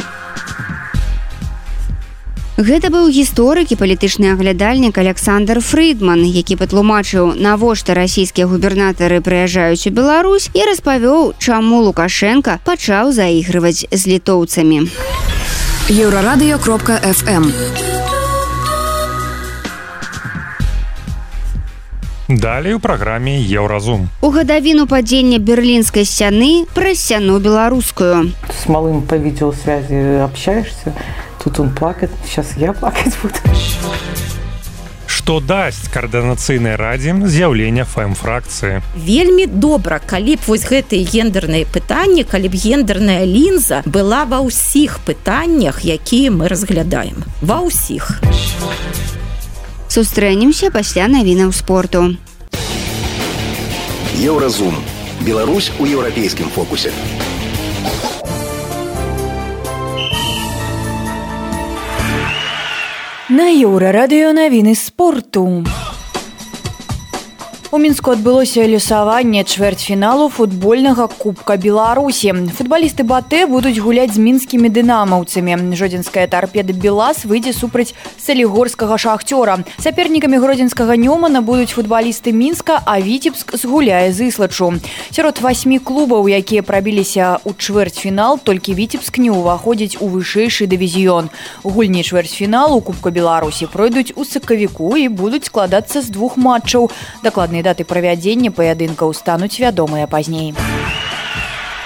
Гэта 2.62 2.92
быў 2.94 3.10
гісторык 3.10 3.72
і 3.74 3.76
палітычны 3.80 4.30
аглядальнік 4.34 4.98
Александр 4.98 5.62
Фридман, 5.66 6.22
які 6.22 6.60
патлумачыў, 6.60 7.34
навошта 7.34 7.96
расійскія 7.98 8.46
губернатары 8.46 9.18
прыязджаюць 9.18 9.88
у 9.88 9.92
Беларусь 9.96 10.52
і 10.54 10.68
распавёў, 10.70 11.34
чаму 11.42 11.82
Лукашенко 11.82 12.60
пачаў 12.62 13.16
заігрываць 13.18 13.88
з 13.90 14.02
літоўцамі. 14.06 14.86
Еўрарадыё 15.90 16.62
кропка 16.62 17.02
FM. 17.02 17.50
Далей 22.38 22.74
у 22.74 22.80
праграме 22.80 23.42
Еўразум. 23.42 24.08
У 24.22 24.30
гадавіну 24.32 24.88
падзення 24.88 25.38
берлінскай 25.40 26.06
сцяны 26.08 26.64
праз 26.74 27.04
сцяну 27.04 27.40
беларускую. 27.40 28.32
С 28.48 28.70
малым 28.70 29.02
по 29.02 29.16
видеосвязи 29.16 30.24
общаешься, 30.24 30.94
тут 31.44 31.60
он 31.60 31.76
плакать, 31.76 32.12
сейчас 32.26 32.56
я 32.58 32.72
плакать 32.72 33.18
буду. 33.22 33.36
Што 35.08 35.40
дасць 35.40 35.92
каардынацыйнай 35.92 36.80
радзе 36.80 37.12
з'яўлення 37.14 37.84
фэм-фракцыі. 37.84 38.80
Вельмі 38.96 39.46
добра, 39.46 40.00
калі 40.00 40.40
б 40.40 40.48
вось 40.48 40.64
гэтыя 40.64 41.04
гендерныя 41.04 41.68
пытанні, 41.68 42.24
калі 42.24 42.48
б 42.48 42.56
гендерная 42.56 43.28
лінза 43.28 43.84
была 43.86 44.24
ва 44.24 44.40
ўсіх 44.40 45.04
пытаннях, 45.04 45.84
якія 45.84 46.32
мы 46.32 46.48
разглядаем. 46.48 47.28
Ва 47.44 47.60
ўсіх 47.68 48.24
сустрэнемся 49.92 50.72
пасля 50.72 51.12
навінаў 51.12 51.52
спорту. 51.52 52.16
Еўразум. 54.16 54.76
Беларусь 55.20 55.72
у 55.80 55.86
еўрапейскім 55.86 56.48
фокусе. 56.50 56.94
На 63.28 63.52
еўра 63.52 63.92
радыё 63.92 64.32
навіны 64.32 64.76
спорту. 64.76 65.66
У 67.72 67.78
мінску 67.80 68.12
адбылося 68.12 68.66
лёсаванне 68.68 69.46
чвэрцьфіналу 69.48 70.28
футбольнага 70.28 71.08
кубка 71.08 71.56
беларусі. 71.56 72.34
Футбалісты 72.52 73.08
батэ 73.08 73.48
будуць 73.48 73.80
гуляць 73.80 74.12
з 74.12 74.20
мінскімі 74.20 74.68
дынамаўцамі. 74.68 75.72
Жодзінская 75.80 76.28
тарпеда 76.28 76.76
белас 76.76 77.24
выйдзе 77.24 77.56
супраць 77.56 77.96
салігорскага 78.20 79.00
шахцёра. 79.00 79.64
Сапернікамі 79.80 80.44
гродзенскага 80.44 81.00
нёмана 81.00 81.40
будуць 81.40 81.72
футбалісты 81.72 82.36
мінска 82.36 82.84
а 82.84 83.00
віцебск 83.00 83.56
згуляе 83.56 84.12
з 84.12 84.28
іслачу 84.28 84.76
сярод 85.16 85.40
васьмі 85.40 85.80
клубаў 85.80 86.28
якія 86.28 86.68
прабіліся 86.68 87.40
ў 87.40 87.56
чвэрцьфінал 87.56 88.36
толькі 88.44 88.76
віцебск 88.76 89.16
не 89.16 89.32
ўваходзіць 89.32 89.96
у 90.04 90.12
вышэйшы 90.12 90.68
дывізіён. 90.68 91.32
Гульні 91.64 92.04
чвэрцьфіналу 92.04 92.84
кубка 92.84 93.16
беларусі 93.16 93.72
пройдуць 93.72 94.12
у 94.20 94.28
сакавіку 94.28 95.00
і 95.00 95.08
будуць 95.08 95.48
складацца 95.48 96.04
з 96.04 96.12
двух 96.12 96.36
матчаў. 96.36 96.92
Дакладныя 97.24 97.61
даты 97.62 97.86
правядзення 97.86 98.52
паядынкаў 98.52 99.14
стануць 99.14 99.60
вядомыя 99.60 100.08
пазней. 100.08 100.54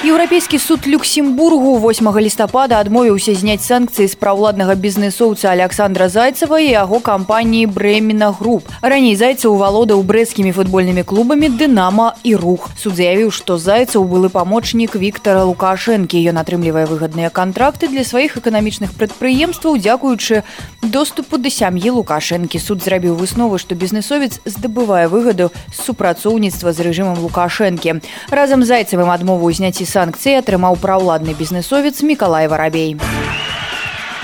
Еўрапейскі 0.04 0.60
суд 0.60 0.88
Люксембургу 0.88 1.80
8 1.80 2.20
лістапада 2.20 2.80
адмовіўся 2.84 3.32
зняць 3.34 3.64
санкцыі 3.64 4.12
з 4.12 4.16
праўладнага 4.20 4.75
бізнесоўца 4.75 5.56
Александра 5.56 6.10
Зайцева 6.10 6.60
і 6.60 6.68
яго 6.68 7.00
кампаніі 7.00 7.72
Брэмена 7.72 8.36
груп. 8.36 8.68
Раней 8.84 9.16
зайцаў 9.16 9.56
валодаў 9.56 10.04
брэсцкімі 10.04 10.52
футбольнымі 10.52 11.08
клубамі 11.08 11.48
Дынама 11.48 12.20
і 12.28 12.36
рух. 12.36 12.70
Суд 12.78 13.00
заявіў, 13.00 13.32
што 13.32 13.58
зайцаў 13.58 14.04
былы 14.04 14.30
памочнік 14.30 15.00
Віктора 15.00 15.48
Лукашэнкі. 15.48 16.20
Ён 16.28 16.44
атрымлівае 16.44 16.86
выгадныя 16.92 17.32
кантракты 17.32 17.88
для 17.88 18.04
сваіх 18.04 18.36
эканамічных 18.36 18.94
прадпрыемстваў, 19.00 19.80
дзякуючы 19.80 20.44
доступу 20.84 21.40
да 21.40 21.50
сям'і 21.50 21.96
Лукашэнкі. 21.96 22.60
Суд 22.60 22.84
зрабіў 22.84 23.16
высновы, 23.16 23.58
што 23.58 23.80
бізнесовец 23.80 24.44
здабывае 24.44 25.08
выгаду 25.08 25.56
з 25.72 25.80
супрацоўніцтва 25.88 26.75
з 26.75 26.80
рэжымам 26.84 27.18
Лукашэнкі. 27.24 28.04
Разам 28.30 28.62
з 28.62 28.75
зайцавым 28.75 29.10
адмову 29.10 29.50
зняці 29.50 29.85
санкцыі 29.86 30.39
атрымаў 30.42 30.77
праўладны 30.82 31.34
бізнесовец 31.38 32.01
мікалай 32.01 32.50
варабей. 32.51 32.98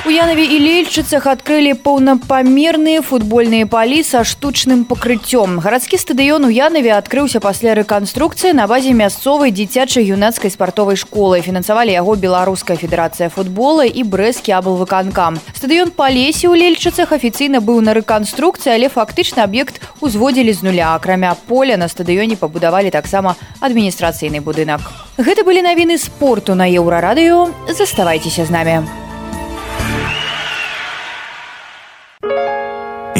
У 0.02 0.10
Янаве 0.10 0.48
і 0.50 0.58
лельчыцах 0.58 1.28
адкрылі 1.30 1.76
паўнапамерныя 1.86 3.04
футбольныя 3.06 3.68
палі 3.70 4.02
са 4.02 4.24
штучным 4.26 4.82
пакрыццём. 4.90 5.62
Гарадскі 5.62 6.02
стадыён 6.02 6.42
у 6.42 6.50
Янаве 6.50 6.98
адкрыўся 6.98 7.38
пасля 7.38 7.78
рэканструкцыі 7.78 8.58
на 8.58 8.66
базе 8.66 8.98
мясцовай 8.98 9.54
дзіцячай 9.54 10.02
юнацкай 10.10 10.50
спартовай 10.50 10.98
школы. 10.98 11.46
Фінансавалі 11.46 11.94
яго 11.94 12.18
беларуская 12.18 12.82
федэрацыя 12.82 13.30
футбола 13.30 13.86
і 13.86 14.02
брэскі 14.02 14.58
аблвыканкам. 14.58 15.38
Стадыён 15.54 15.94
палесі 15.94 16.50
ў 16.50 16.58
лельчыцах 16.58 17.14
афіцыйна 17.14 17.62
быў 17.62 17.86
на 17.86 17.94
рэканструкцыі, 17.94 18.74
але 18.74 18.90
фактычна 18.90 19.46
аб'ект 19.46 19.78
узводзілі 20.02 20.50
з 20.50 20.66
нуля. 20.66 20.98
Акрамя 20.98 21.38
поля 21.46 21.78
на 21.78 21.86
стадыёне 21.86 22.42
пабудавалі 22.42 22.90
таксама 22.90 23.38
адміністрацыйны 23.62 24.42
будынак. 24.42 24.82
Гэта 25.22 25.46
былі 25.46 25.62
навіны 25.62 26.02
спорту 26.02 26.58
на 26.58 26.66
еўрарадыё. 26.66 27.54
Заставайцеся 27.70 28.50
з 28.50 28.50
намі. 28.50 28.82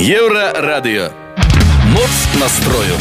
Еўрарадыё. 0.02 1.12
Моц 1.94 2.40
настрою. 2.40 2.96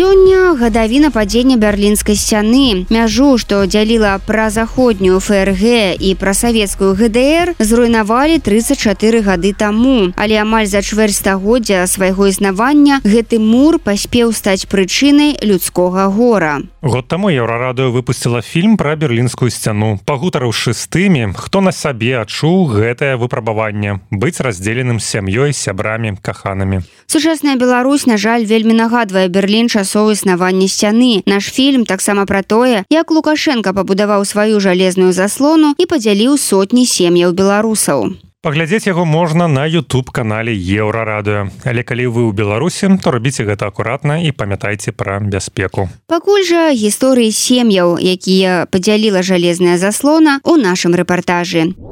Сёння 0.00 0.56
гадавіна 0.56 1.10
падзення 1.12 1.58
бярлінскай 1.60 2.16
сцяны 2.16 2.88
мяжу 2.88 3.36
што 3.36 3.58
дзяліла 3.68 4.16
пра 4.24 4.46
заходнюю 4.48 5.20
фрг 5.20 5.60
і 6.00 6.12
пра 6.16 6.32
савецкую 6.32 6.96
гдр 6.96 7.52
зруйнавалі 7.60 8.38
34 8.40 9.20
гады 9.20 9.52
таму 9.52 10.08
але 10.16 10.40
амаль 10.40 10.64
за 10.72 10.80
чвэрць 10.80 11.20
стагоддзя 11.20 11.84
свайго 11.84 12.32
існавання 12.32 13.04
гэты 13.04 13.36
мур 13.44 13.76
паспеў 13.76 14.32
стаць 14.32 14.64
прычынай 14.64 15.36
людскога 15.44 16.08
гора. 16.08 16.64
Год 16.80 17.12
таму 17.12 17.28
еўрарадыё 17.28 17.92
выпусціла 17.92 18.40
фільм 18.40 18.80
пра 18.80 18.96
берлінскую 18.96 19.52
сцяну. 19.52 20.00
Пагутарыўшы 20.08 20.72
з 20.72 20.88
тымі 20.88 21.36
хто 21.36 21.60
на 21.60 21.76
сабе 21.76 22.24
адчуў 22.24 22.72
гэтае 22.72 23.20
выпрабаванне 23.20 24.00
быць 24.08 24.40
раздзеленым 24.40 24.96
сям'ёй 24.96 25.52
сябрамі 25.52 26.16
каханамі 26.24 26.80
сучасная 27.10 27.56
Беларусь 27.56 28.06
на 28.06 28.16
жаль 28.16 28.44
вельмі 28.46 28.74
нагадвае 28.78 29.26
берлін 29.28 29.66
часоў 29.90 30.12
існавання 30.14 30.70
сцяны 30.70 31.22
наш 31.26 31.50
фільм 31.50 31.82
таксама 31.82 32.22
пра 32.22 32.46
тое 32.46 32.86
як 32.94 33.10
лукашенко 33.10 33.74
пабудаваў 33.74 34.22
сваю 34.24 34.62
жалезную 34.62 35.10
заслону 35.10 35.74
і 35.82 35.86
падзяліў 35.90 36.38
сотні 36.38 36.86
сем'яў 36.86 37.34
беларусаў 37.34 38.14
паглядзець 38.46 38.86
яго 38.86 39.02
можна 39.02 39.50
на 39.50 39.66
youtube 39.66 40.14
канале 40.14 40.54
еўрарадыё 40.54 41.50
але 41.66 41.82
калі 41.82 42.06
вы 42.06 42.22
ў 42.30 42.38
беларусі 42.38 42.94
то 43.02 43.10
рабіце 43.10 43.50
гэта 43.50 43.66
акуратна 43.66 44.22
і 44.22 44.30
памятайце 44.30 44.94
пра 44.94 45.18
бяспеку. 45.18 45.90
Пакуль 46.06 46.46
жа 46.46 46.70
гісторыі 46.70 47.34
сем'яў 47.34 47.98
якія 47.98 48.70
падзяліла 48.70 49.26
жалезная 49.26 49.74
заслона 49.74 50.38
у 50.46 50.54
нашым 50.54 50.94
рэпартажы 50.94 51.74
у 51.74 51.90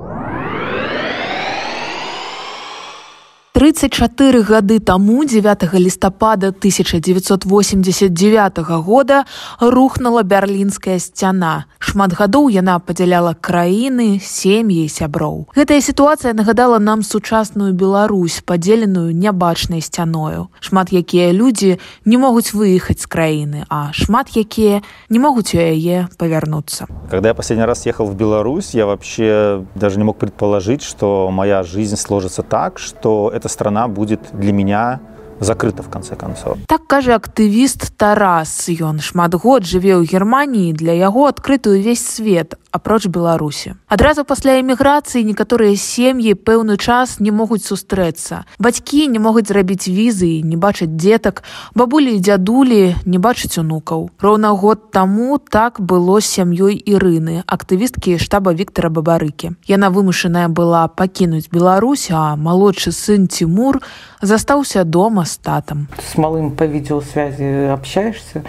34 3.59 4.47
гады 4.47 4.79
таму 4.79 5.25
9 5.25 5.75
лістапада 5.75 6.49
1989 6.49 8.59
года 8.59 9.25
рухнула 9.59 10.23
бярлінская 10.23 11.01
сцяна. 11.01 11.65
Шмат 11.83 12.15
гадоў 12.15 12.55
яна 12.55 12.79
падзяляла 12.79 13.35
краіны, 13.35 14.23
сем'і 14.23 14.87
сяброў. 14.87 15.51
Гэтая 15.59 15.83
сітуацыя 15.83 16.39
нагадала 16.39 16.79
нам 16.79 17.03
сучасную 17.03 17.75
Беларусь, 17.75 18.47
падзеленую 18.47 19.11
нябачнай 19.11 19.83
сцяною. 19.83 20.55
Шмат 20.61 20.95
якія 20.95 21.35
людзі 21.35 21.83
не 22.05 22.15
могуць 22.15 22.55
выехаць 22.55 23.03
з 23.03 23.11
краіны, 23.11 23.67
а 23.67 23.91
шмат 23.91 24.39
якія 24.39 24.87
не 25.11 25.19
могуць 25.19 25.55
у 25.55 25.59
яе 25.59 26.07
павярнуцца. 26.15 26.87
Когда 27.11 27.29
я 27.29 27.35
последний 27.35 27.67
раз 27.67 27.87
ехал 27.87 28.07
в 28.07 28.15
Беларусь, 28.15 28.75
я 28.75 28.87
вообще 28.87 29.65
даже 29.75 29.99
не 29.99 30.05
мог 30.05 30.19
предположить, 30.19 30.83
что 30.83 31.31
моя 31.33 31.65
жизнь 31.65 31.97
сложится 31.97 32.45
так, 32.45 32.79
что 32.79 33.33
это 33.35 33.48
эта 33.49 33.55
страна 33.55 33.89
будет 33.89 34.21
для 34.33 34.53
меня 34.53 35.01
закрыта 35.41 35.83
в 35.83 35.89
конце 35.91 36.17
концов. 36.17 36.59
Так 36.67 36.87
кажа 36.87 37.15
актывіст 37.17 37.97
тарас. 37.97 38.69
Ён 38.69 39.01
шмат 39.01 39.35
год 39.35 39.65
жыве 39.65 39.97
ў 39.99 40.05
германії 40.05 40.73
для 40.73 40.93
яго 40.93 41.27
адкрыты 41.29 41.79
ўвесь 41.79 42.05
свет 42.05 42.55
апроч 42.71 43.07
беларусі. 43.07 43.75
Адразу 43.89 44.25
пасля 44.25 44.61
эміграцыі 44.61 45.25
некаторыя 45.25 45.77
сем'і 45.77 46.35
пэўны 46.35 46.77
час 46.77 47.21
не 47.21 47.31
могуць 47.31 47.65
сустрэцца. 47.65 48.45
Бацькі 48.59 49.09
не 49.09 49.19
могуць 49.19 49.49
зрабіць 49.49 49.89
візы 49.89 50.43
не 50.45 50.57
бачаць 50.57 50.93
дзетак. 50.93 51.43
Бабулі 51.75 52.17
і 52.17 52.21
дзядулі 52.21 52.95
не 53.05 53.19
бачаць 53.19 53.59
унукаў. 53.59 54.11
Роўна 54.21 54.53
год 54.53 54.91
таму 54.91 55.39
так 55.39 55.81
было 55.81 56.21
сям'ёй 56.21 56.77
ірыны 56.77 57.43
актывісткі 57.47 58.19
штаба 58.19 58.53
Віктора 58.53 58.91
бабарыкі. 58.91 59.57
Яна 59.67 59.91
вымушаная 59.91 60.49
была 60.49 60.89
пакінуць 60.89 61.49
Беларусь 61.51 62.11
а 62.13 62.37
малодшы 62.37 62.93
сын 62.93 63.29
Тимур 63.29 63.81
застаўся 64.21 64.85
дома 64.85 65.25
с 65.25 65.37
татом. 65.37 65.89
С 65.99 66.17
малым 66.17 66.57
по 66.57 66.65
видеосвязи 66.65 67.69
общаешься, 67.71 68.43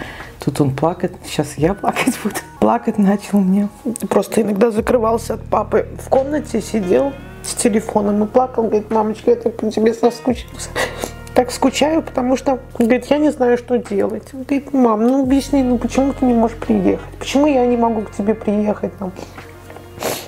тут 0.44 0.60
он 0.60 0.74
плакает, 0.74 1.12
сейчас 1.24 1.54
я 1.56 1.74
плакать 1.74 2.18
буду. 2.24 2.36
Плакать 2.60 2.98
начал 2.98 3.40
мне. 3.40 3.68
Просто 4.08 4.42
иногда 4.42 4.70
закрывался 4.70 5.34
от 5.34 5.44
папы. 5.44 5.86
В 6.04 6.08
комнате 6.08 6.60
сидел 6.60 7.12
с 7.42 7.54
телефоном 7.54 8.24
и 8.24 8.26
плакал, 8.26 8.64
говорит, 8.64 8.90
мамочка, 8.90 9.30
я 9.30 9.36
так 9.36 9.56
по 9.56 9.70
тебе 9.70 9.94
соскучился. 9.94 10.70
Так 11.32 11.52
скучаю, 11.52 12.02
потому 12.02 12.36
что, 12.36 12.58
говорит, 12.76 13.06
я 13.06 13.16
не 13.16 13.30
знаю, 13.30 13.56
что 13.56 13.78
делать. 13.78 14.24
Говорит, 14.32 14.74
мам, 14.74 15.06
ну 15.06 15.22
объясни, 15.22 15.62
ну 15.62 15.78
почему 15.78 16.12
ты 16.12 16.24
не 16.26 16.34
можешь 16.34 16.56
приехать? 16.56 17.08
Почему 17.18 17.46
я 17.46 17.64
не 17.66 17.76
могу 17.76 18.02
к 18.02 18.10
тебе 18.10 18.34
приехать? 18.34 18.92
Ну, 18.98 19.12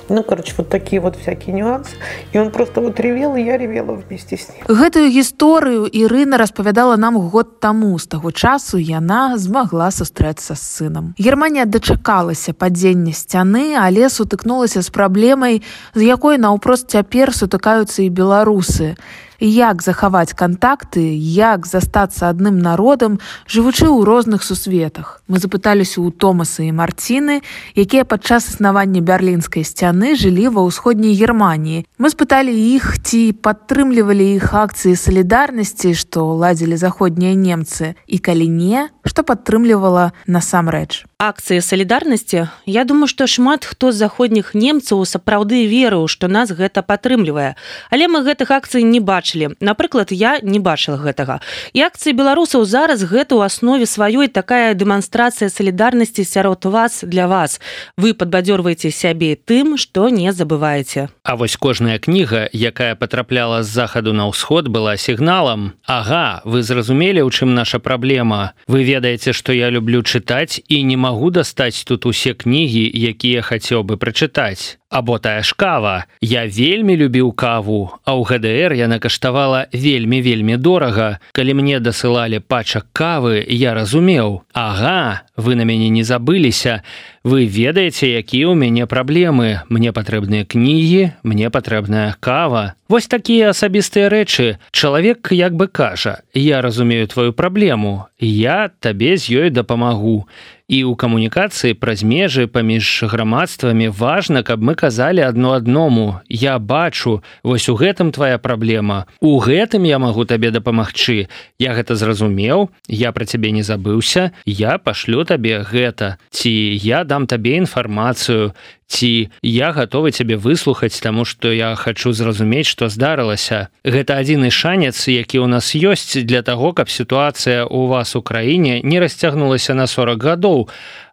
Ну, 0.09 0.23
короче, 0.23 0.55
вот 0.57 0.69
такие 0.69 1.01
вот 1.01 1.17
всякие 1.17 1.55
нюансы. 1.55 1.97
И 2.33 2.39
он 2.39 2.51
просто 2.51 2.81
вот 2.81 2.99
ревел, 3.01 3.37
и 3.37 3.43
я 3.43 3.57
ревела 3.57 3.93
вместе 3.93 4.37
с 4.37 4.49
ним. 4.49 4.59
Гэтую 4.69 5.11
гісторыю 5.11 5.87
Ірына 5.87 6.37
распавядала 6.37 6.97
нам 6.97 7.19
год 7.19 7.61
таму. 7.61 7.99
З 7.99 8.07
таго 8.07 8.33
часу 8.33 8.79
яна 8.79 9.39
змагла 9.39 9.91
сустрэцца 9.91 10.55
з 10.55 10.63
сынам. 10.63 11.15
Германія 11.19 11.65
дачакалася 11.65 12.53
падзення 12.53 13.13
сцяны, 13.13 13.77
але 13.79 14.09
сутыкнулася 14.09 14.83
з 14.83 14.91
праблемай, 14.91 15.63
з 15.95 16.03
якой 16.03 16.39
наўпрост 16.39 16.91
цяпер 16.91 17.33
сутыкаюцца 17.33 18.03
і 18.03 18.11
беларусы. 18.11 18.97
Як 19.43 19.83
захаваць 19.83 20.33
кантакты 20.39 21.03
як 21.03 21.67
застацца 21.67 22.31
адным 22.31 22.63
народам 22.63 23.19
жывучы 23.51 23.91
ў 23.91 24.07
розных 24.07 24.47
сусветах. 24.47 25.23
Мы 25.27 25.43
запыталіся 25.43 25.99
ў 25.99 26.15
томаса 26.15 26.63
і 26.63 26.71
марціны 26.71 27.43
якія 27.75 28.07
падчас 28.07 28.55
існавання 28.55 29.03
бярлінскай 29.03 29.67
сцяны 29.67 30.15
жылі 30.15 30.55
ва 30.55 30.63
ўсходняй 30.63 31.19
германії 31.19 31.87
мы 31.99 32.11
спыталі 32.15 32.55
іх 32.55 33.03
ці 33.03 33.35
падтрымлівалі 33.43 34.39
іх 34.39 34.55
акцыі 34.55 34.95
салідарнасці 34.95 35.95
што 35.99 36.39
ладзілі 36.39 36.79
заходнія 36.79 37.35
немцы 37.35 37.95
і 38.07 38.19
калі 38.23 38.47
не 38.47 38.89
што 39.03 39.27
падтрымлівала 39.27 40.13
насамрэч. 40.27 41.05
Акцыі 41.19 41.63
салідарнасці? 41.63 42.47
Я 42.67 42.83
думаю 42.85 43.07
што 43.07 43.27
шмат 43.27 43.67
хто 43.67 43.93
з 43.93 44.03
заходніх 44.03 44.55
немцаў 44.55 45.03
сапраўды 45.07 45.67
верыў 45.67 46.07
што 46.07 46.27
нас 46.27 46.51
гэта 46.51 46.83
падтрымлівае. 46.83 47.55
Але 47.91 48.07
мы 48.07 48.23
гэтых 48.27 48.51
акцый 48.51 48.83
не 48.83 49.01
бачылі. 49.33 49.57
Напрыклад 49.61 50.11
я 50.11 50.41
не 50.43 50.59
бачыла 50.59 50.99
гэтага. 50.99 51.41
І 51.73 51.83
акцыі 51.83 52.13
беларусаў 52.13 52.65
зараз 52.65 53.05
гэта 53.05 53.37
ў 53.37 53.47
аснове 53.47 53.87
сваёй 53.87 54.29
такая 54.29 54.75
дэманстрацыя 54.75 55.49
салідарнасці 55.49 56.25
сярод 56.25 56.65
вас 56.65 57.05
для 57.05 57.27
вас. 57.27 57.61
Вы 57.97 58.15
падбадзёрваеце 58.15 58.91
сябе 58.91 59.37
тым 59.37 59.77
што 59.77 60.09
не 60.09 60.33
забываеце. 60.33 61.09
А 61.25 61.37
вось 61.37 61.57
кожная 61.57 61.99
кніга 61.99 62.49
якая 62.53 62.95
потрапляла 62.95 63.63
з 63.63 63.69
захаду 63.69 64.13
на 64.13 64.29
ўсход 64.29 64.69
была 64.69 64.97
сігналам. 64.97 65.73
Ага 65.87 66.43
вы 66.45 66.63
зразумелі 66.63 67.23
у 67.23 67.31
чым 67.31 67.55
наша 67.55 67.79
праблема? 67.79 68.53
Вы 68.67 68.85
ведаеце 68.85 69.33
што 69.33 69.53
я 69.53 69.71
люблю 69.71 70.03
чытаць 70.03 70.61
і 70.69 70.83
не 70.83 70.97
магу 70.97 71.31
дастаць 71.31 71.85
тут 71.85 72.07
усе 72.07 72.35
кнігі 72.35 72.85
якія 72.93 73.43
хацеў 73.43 73.83
бы 73.83 73.97
прачытаць 73.97 74.82
або 74.93 75.19
тая 75.19 75.43
ж 75.43 75.55
кава. 75.57 76.05
Я 76.21 76.45
вельмі 76.47 76.97
любіў 76.97 77.33
каву 77.33 77.97
а 78.05 78.13
ў 78.13 78.23
гдр 78.29 78.77
яна 78.77 79.01
каштавала 79.01 79.67
вельмі 79.73 80.21
вельмі 80.21 80.57
дорага. 80.61 81.19
Калі 81.33 81.57
мне 81.59 81.81
дасылалі 81.81 82.45
пачак 82.45 82.87
кавы 82.93 83.41
я 83.49 83.73
разумеў 83.75 84.45
Ага 84.53 85.25
вы 85.43 85.59
на 85.59 85.67
мяне 85.67 85.91
не 85.91 86.07
забыліся 86.07 86.81
вы 87.23 87.47
ведаеце 87.47 88.11
якія 88.19 88.51
ў 88.51 88.59
мяне 88.59 88.87
праблемы 88.91 89.63
мне 89.71 89.95
патрэбныя 89.95 90.43
кнігі 90.47 91.15
мне 91.23 91.51
патрэбная 91.51 92.15
кава. 92.19 92.75
Вось 92.91 93.07
такія 93.07 93.55
асабістыя 93.55 94.11
рэчы 94.13 94.59
чалавек 94.71 95.31
як 95.31 95.55
бы 95.55 95.67
кажа 95.67 96.23
я 96.35 96.63
разумею 96.63 97.07
твою 97.07 97.33
праблему 97.33 98.11
я 98.19 98.71
табе 98.81 99.17
з 99.17 99.31
ёй 99.31 99.49
дапамагу 99.51 100.27
і 100.73 100.79
ў 100.89 100.97
камунікацыі 100.97 101.77
праз 101.77 102.03
межы 102.03 102.49
паміж 102.49 103.05
грамадствамі 103.13 103.89
важна 103.93 104.43
каб 104.43 104.65
мы 104.65 104.75
казалі 104.75 105.21
адно 105.21 105.53
адному. 105.53 106.21
Я 106.29 106.59
бачу 106.59 107.23
вось 107.45 107.69
у 107.69 107.77
гэтым 107.77 108.13
твоя 108.13 108.39
праблема 108.39 109.07
у 109.21 109.39
гэтым 109.39 109.85
я 109.85 109.99
магу 110.03 110.25
табе 110.25 110.51
дапамагчы. 110.51 111.29
Я 111.59 111.77
гэта 111.77 111.95
зразумеў 111.95 112.71
я 112.89 113.13
пра 113.13 113.25
цябе 113.25 113.53
не 113.53 113.63
забыўся 113.63 114.33
я 114.45 114.79
пашлю 114.79 115.25
табе 115.33 115.65
гэта 115.65 116.17
ці 116.29 116.53
я 116.85 117.03
дам 117.09 117.25
табе 117.27 117.57
інфармацыю 117.65 118.53
ці 118.93 119.33
я 119.41 119.73
гатовы 119.73 120.13
цябе 120.13 120.37
выслухаць 120.37 121.01
таму 121.01 121.25
што 121.25 121.49
я 121.49 121.73
хачу 121.81 122.13
зразумець 122.13 122.69
што 122.69 122.93
здарылася. 122.93 123.73
Гэта 123.89 124.21
адзіны 124.21 124.53
шанец 124.53 125.09
які 125.09 125.41
ў 125.41 125.49
нас 125.49 125.73
ёсць 125.73 126.21
для 126.29 126.45
таго 126.45 126.77
каб 126.77 126.93
сітуацыя 126.93 127.65
у 127.65 127.89
вас 127.89 128.13
у 128.17 128.21
краіне 128.21 128.85
не 128.85 129.01
расцягнулася 129.01 129.73
на 129.73 129.89
40 129.89 130.21
гадоў 130.21 130.69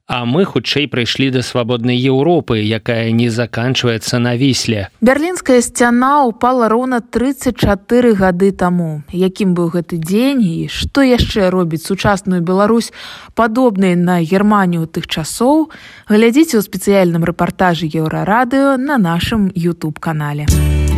а 0.10 0.26
мы 0.26 0.44
хутчэй 0.44 0.90
прыйшлі 0.90 1.30
да 1.30 1.46
свабоднай 1.46 1.94
Еўропы, 1.94 2.58
якая 2.66 3.14
не 3.14 3.30
заканчваецца 3.30 4.18
на 4.18 4.34
вісле. 4.34 4.90
Бярлінская 5.06 5.62
сцяна 5.62 6.26
ўпала 6.26 6.66
роўна 6.66 7.00
34 7.06 8.18
гады 8.18 8.50
таму. 8.50 9.06
Якім 9.14 9.54
быў 9.54 9.70
гэты 9.78 10.02
дзень 10.02 10.42
і 10.42 10.66
што 10.66 11.06
яшчэ 11.06 11.54
робіць 11.54 11.86
сучасную 11.86 12.42
Беларусь 12.42 12.90
падобнай 13.38 13.94
на 13.94 14.18
Германію 14.26 14.90
тых 14.90 15.06
часоў, 15.06 15.70
глядзіце 16.10 16.58
ў 16.58 16.66
спецыяльным 16.66 17.22
рэпартажы 17.22 17.86
еўрарадыё 17.86 18.82
на 18.82 18.98
нашым 18.98 19.54
YouTube 19.54 20.02
канале. 20.02 20.50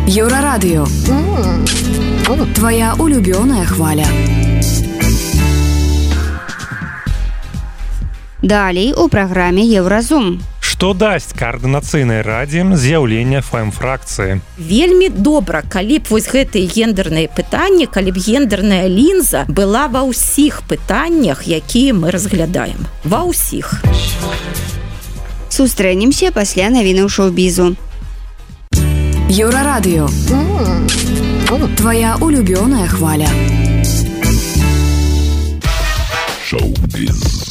Еўрарадыё 0.08 0.88
Твая 2.56 2.94
улюбёная 2.96 3.66
хваля. 3.66 4.51
Далей 8.42 8.92
у 8.92 9.08
праграме 9.08 9.62
Еўразум. 9.62 10.42
Што 10.58 10.94
дасць 10.98 11.30
каардынацыйнай 11.38 12.26
радзе 12.26 12.66
з'яўлення 12.74 13.38
фэм-фракцыі. 13.38 14.40
Вельмі 14.58 15.08
добра, 15.14 15.62
калі 15.62 16.02
б 16.02 16.10
вось 16.10 16.26
гэтыя 16.26 16.66
гендерныя 16.66 17.30
пытанні, 17.30 17.86
калі 17.86 18.10
б 18.10 18.18
гендерная 18.18 18.90
лінза 18.90 19.46
была 19.46 19.86
ва 19.86 20.02
ўсіх 20.02 20.66
пытаннях, 20.66 21.46
якія 21.46 21.94
мы 21.94 22.10
разглядаем. 22.10 22.82
Ва 23.06 23.22
ўсіх. 23.30 23.78
Сустрэнемся 25.46 26.34
пасля 26.34 26.66
навінаў 26.66 27.06
шоу-бізу. 27.06 27.78
Еўрарадыё. 29.30 30.10
Твая 31.78 32.18
улюбёная 32.18 32.90
хваля. 32.90 33.30
Шоу-біз. 36.42 37.41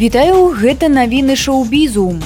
Вітаю, 0.00 0.56
гэта 0.56 0.88
навіны 0.88 1.36
шоу-бізу. 1.36 2.16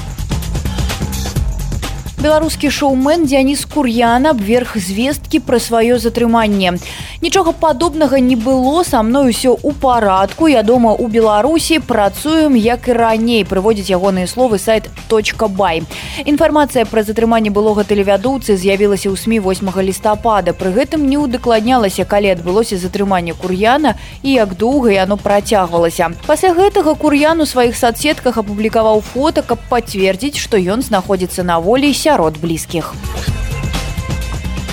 Беларускі 2.22 2.70
шоумен 2.70 3.26
Дзяніс 3.26 3.64
Кур'ян 3.66 4.30
абверг 4.30 4.78
звесткі 4.78 5.42
пра 5.42 5.58
сваё 5.58 5.98
затрыманне. 5.98 6.78
Нічога 7.24 7.52
падобнага 7.52 8.20
не 8.20 8.36
было 8.36 8.84
са 8.84 9.00
мной 9.00 9.32
усё 9.32 9.56
ў 9.56 9.72
парадку. 9.80 10.44
Я 10.44 10.60
дома 10.60 10.92
ў 10.92 11.08
Беларусі 11.08 11.78
працуем 11.80 12.52
як 12.52 12.84
і 12.92 12.92
раней 12.92 13.48
прыводзіць 13.48 13.88
ягоныя 13.96 14.28
словы 14.28 14.60
сайт 14.60 14.90
точка 15.08 15.48
бай. 15.48 15.80
Інфармацыя 16.28 16.84
пра 16.84 17.00
затрыманне 17.00 17.48
былога 17.48 17.88
тэлевядоўцы 17.88 18.60
з'явілася 18.60 19.08
ў 19.08 19.16
сМ 19.16 19.40
8 19.40 19.72
лістапада. 19.88 20.52
Пры 20.52 20.76
гэтым 20.76 21.08
не 21.08 21.16
ўдакладнялася, 21.16 22.04
калі 22.04 22.36
адбылося 22.36 22.76
затрыманне 22.76 23.32
кур'яна 23.32 23.96
і 24.20 24.36
як 24.36 24.52
доўга 24.60 24.92
яно 24.92 25.16
працягвалася. 25.16 26.12
Пасля 26.28 26.52
гэтага 26.52 26.92
кур'ян 26.92 27.40
у 27.40 27.48
сваіх 27.48 27.72
садсетках 27.80 28.36
апублікаваў 28.36 29.00
фота, 29.00 29.40
каб 29.40 29.64
пацвердзіць, 29.72 30.36
што 30.36 30.60
ён 30.60 30.84
знаходзіцца 30.84 31.40
на 31.40 31.56
волі 31.56 31.96
сярод 31.96 32.36
блізкіх. 32.36 32.92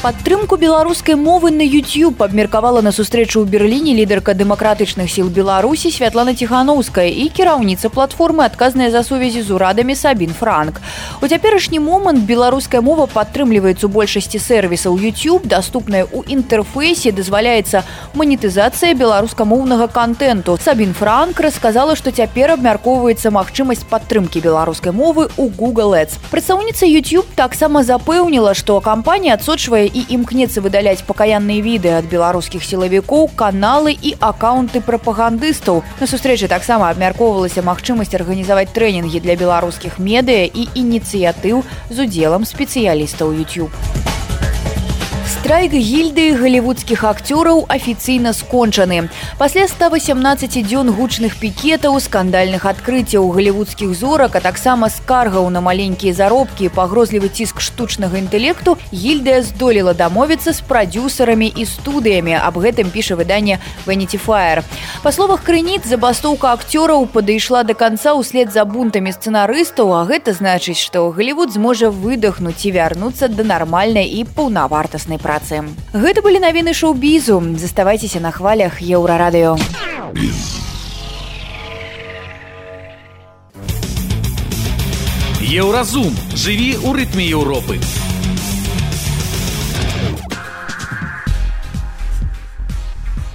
Падтрымку 0.01 0.57
беларускай 0.57 1.13
мовы 1.13 1.51
на 1.51 1.61
YouTube 1.61 2.23
абмеркавала 2.25 2.81
на 2.81 2.89
сустрэчу 2.89 3.45
ў 3.45 3.45
Берліне 3.45 3.93
лідарка 3.93 4.33
дэмакратычных 4.33 5.05
сіл 5.05 5.29
Беларусі 5.29 5.91
Святлана 5.93 6.33
Ціхановская 6.33 7.05
і 7.05 7.29
кіраўніца 7.29 7.93
платформы 7.93 8.41
адказная 8.49 8.89
за 8.89 9.05
сувязі 9.05 9.45
з 9.45 9.53
урадамі 9.53 9.93
Сабін 9.93 10.33
Франк. 10.33 10.81
У 11.21 11.29
цяперашні 11.29 11.77
момант 11.85 12.25
беларуская 12.25 12.81
мова 12.81 13.05
падтрымліваецца 13.05 13.85
ў 13.85 13.93
большасці 13.93 14.41
сервісаў 14.41 14.97
YouTube, 14.97 15.45
даступная 15.45 16.09
ў 16.09 16.25
інтэрфейсе 16.33 17.13
дазваляецца 17.13 17.85
манетызацыя 18.17 18.97
беларускамоўнага 18.97 19.85
контенту. 19.85 20.57
Сабін 20.57 20.97
Франк 20.97 21.37
расказала, 21.37 21.93
што 21.93 22.09
цяпер 22.09 22.57
абмяркоўваецца 22.57 23.29
магчымасць 23.29 23.85
падтрымкі 23.85 24.41
беларускай 24.41 24.97
мовы 24.97 25.29
ў 25.37 25.45
Google 25.53 25.93
Ads. 25.93 26.17
Прадстаўніца 26.33 26.89
YouTube 26.89 27.29
таксама 27.37 27.85
запэўніла, 27.85 28.57
што 28.57 28.81
кампанія 28.81 29.37
адсочвае 29.37 29.90
і 29.93 30.05
імкнецца 30.17 30.61
выдаляць 30.65 31.05
пакаянныя 31.07 31.63
відэа 31.65 31.99
ад 32.01 32.09
беларускіх 32.11 32.63
сілавікоў 32.65 33.29
каналы 33.35 33.95
і 33.95 34.15
аккаунты 34.19 34.81
прапагандыстаў. 34.81 35.83
На 35.99 36.05
сустрэчы 36.07 36.51
таксама 36.51 36.91
абмяркоўвалася 36.91 37.65
магчымасць 37.65 38.15
арганізаваць 38.15 38.71
трэнінгі 38.75 39.19
для 39.19 39.35
беларускіх 39.35 39.99
медыа 39.99 40.47
і 40.47 40.69
ініцыятыў 40.75 41.63
з 41.89 41.97
удзелам 42.07 42.45
спецыялістаў 42.45 43.35
youtube 43.35 44.10
Страйк 45.41 45.73
гільды 45.73 46.37
галівудскіх 46.37 47.01
акцёраў 47.01 47.65
афіцыйна 47.65 48.29
скончаны. 48.29 49.09
Пасля 49.41 49.65
118 49.65 50.61
дзён 50.61 50.93
гучных 50.93 51.41
пікетаў, 51.41 51.97
скандальных 51.97 52.69
адкрыццяў 52.69 53.25
галівудскіх 53.33 53.89
зорак, 53.97 54.37
а 54.37 54.39
таксама 54.39 54.93
скаргаў 54.93 55.49
на 55.49 55.57
маленькія 55.65 56.13
заробкі, 56.13 56.69
пагрозлівы 56.69 57.33
ціск 57.33 57.57
штучнага 57.57 58.21
інтэлекту, 58.21 58.77
гільдыя 58.93 59.41
здолела 59.41 59.97
дамовіцца 59.97 60.53
з 60.53 60.61
прадюсарамі 60.61 61.49
і 61.49 61.65
студыямі. 61.65 62.37
Аб 62.37 62.61
гэтым 62.61 62.93
піша 62.93 63.17
выданне 63.17 63.57
Vanity 63.89 64.21
Fire. 64.21 64.61
Па 65.01 65.09
словах 65.09 65.41
крыніц 65.41 65.89
забастоўка 65.89 66.53
акцёраў 66.53 67.09
падышла 67.09 67.65
да 67.65 67.73
канца 67.73 68.13
ўслед 68.13 68.53
за 68.53 68.61
бунтамі 68.69 69.09
сцэнарыстаў, 69.09 69.89
а 69.89 70.05
гэта 70.05 70.37
значыць, 70.37 70.77
што 70.77 71.09
Галівуд 71.09 71.49
зможа 71.49 71.89
выдохнуць 71.89 72.61
і 72.61 72.77
вярнуцца 72.77 73.25
да 73.25 73.41
нармальнай 73.41 74.05
і 74.05 74.21
паўнавартаснай 74.29 75.17
працы 75.17 75.30
працы. 75.31 75.63
Гэта 75.95 76.19
былі 76.19 76.43
навіны 76.43 76.75
шоу-бізу, 76.75 77.39
заставайцеся 77.55 78.19
на 78.19 78.31
хвалях 78.35 78.83
еўрарадыё. 78.83 79.55
Еўразум 85.51 86.11
жыві 86.35 86.75
ў 86.79 86.89
рытме 86.95 87.25
Еўропы. 87.31 87.79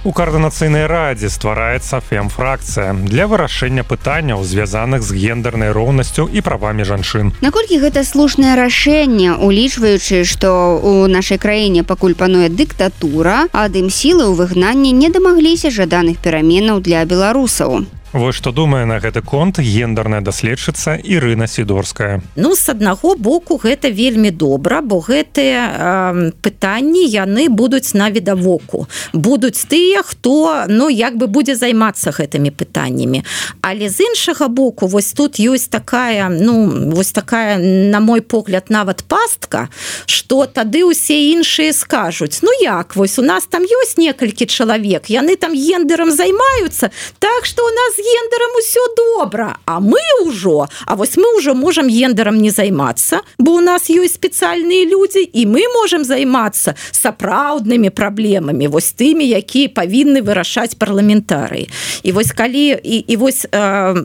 У 0.07 0.11
каардынацыйнай 0.15 0.85
радзе 0.87 1.27
ствараецца 1.27 1.97
фем-фракцыя 1.99 2.93
для 2.95 3.25
вырашэння 3.27 3.83
пытанняў 3.83 4.39
звязаных 4.47 5.03
з 5.03 5.11
гендернай 5.11 5.73
роўнасцю 5.75 6.29
і 6.31 6.39
правамі 6.47 6.87
жанчын. 6.87 7.33
Наколькі 7.43 7.81
гэта 7.83 8.05
слушнае 8.07 8.55
рашэнне, 8.55 9.35
улічваючы, 9.35 10.23
што 10.23 10.79
ў 10.79 11.11
нашай 11.11 11.35
краіне 11.35 11.83
пакуль 11.83 12.15
пануе 12.15 12.47
дыктатура, 12.47 13.51
ад 13.51 13.75
ім 13.75 13.91
сілы 13.91 14.31
ў 14.31 14.39
выгнанні 14.39 14.95
не 14.95 15.11
дамагліся 15.11 15.75
жаданых 15.75 16.23
пераменаў 16.23 16.79
для 16.79 17.03
беларусаў. 17.03 17.83
Вось 18.13 18.35
што 18.39 18.51
думае 18.55 18.85
на 18.87 19.01
гэты 19.03 19.19
конт 19.19 19.59
гендерная 19.59 20.21
даследчыца 20.23 20.95
Ірына 20.95 21.43
Сідорская. 21.47 22.21
Ну 22.39 22.55
з 22.55 22.71
аднаго 22.71 23.15
боку 23.19 23.59
гэта 23.59 23.91
вельмі 23.91 24.31
добра, 24.31 24.79
бо 24.79 25.03
гэтыя 25.03 25.59
э, 25.67 26.31
пытанні 26.39 27.03
яны 27.03 27.49
будуць 27.51 27.91
на 27.99 28.07
відавоку. 28.07 28.87
Будуць 29.11 29.67
тыя, 29.67 30.07
хто 30.07 30.63
ну 30.71 30.87
як 30.87 31.19
бы 31.19 31.27
будзе 31.27 31.59
займацца 31.59 32.15
гэтымі 32.15 32.55
пытаннямі. 32.55 33.27
Але 33.59 33.89
з 33.91 33.99
іншага 33.99 34.47
боку 34.47 34.87
вось 34.87 35.11
тут 35.11 35.35
ёсць 35.35 35.67
такая 35.67 36.31
ну 36.31 36.63
вось 36.95 37.11
такая 37.11 37.59
на 37.59 37.99
мой 37.99 38.21
погляд 38.21 38.71
нават 38.71 39.03
пастка, 39.03 39.67
што 40.07 40.47
тады 40.47 40.87
ўсе 40.87 41.35
іншыя 41.35 41.75
скажуць 41.75 42.39
Ну 42.39 42.55
як 42.63 42.95
вось 42.95 43.19
у 43.19 43.21
нас 43.21 43.43
там 43.51 43.67
ёсць 43.67 43.99
некалькі 43.99 44.47
чалавек, 44.47 45.11
яны 45.11 45.35
там 45.35 45.51
гендерам 45.51 46.07
займаюцца, 46.07 46.87
так 47.19 47.43
што 47.43 47.67
у 47.67 47.71
нас 47.75 47.96
гендерам 47.97 48.51
усё 48.59 48.83
добра 48.95 49.57
а 49.65 49.79
мы 49.79 50.01
ўжо 50.25 50.67
А 50.85 50.95
вось 50.95 51.17
мы 51.17 51.37
ўжо 51.37 51.53
можам 51.53 51.87
гендерам 51.87 52.37
не 52.37 52.49
займацца 52.49 53.21
бо 53.37 53.51
у 53.51 53.59
нас 53.59 53.89
ёсць 53.89 54.17
спецыяльныя 54.17 54.85
людзі 54.85 55.23
і 55.23 55.45
мы 55.45 55.61
можемм 55.73 56.03
займацца 56.03 56.75
сапраўднымі 56.91 57.89
праблемамі 57.89 58.67
вось 58.67 58.91
тымі 58.91 59.25
якія 59.25 59.69
павінны 59.69 60.21
вырашаць 60.21 60.75
парламентарыі. 60.75 61.69
І 62.03 62.11
вось 62.11 62.31
калі 62.31 62.79
і, 62.83 62.97
і 63.07 63.15
вось 63.15 63.45
э, 63.51 63.95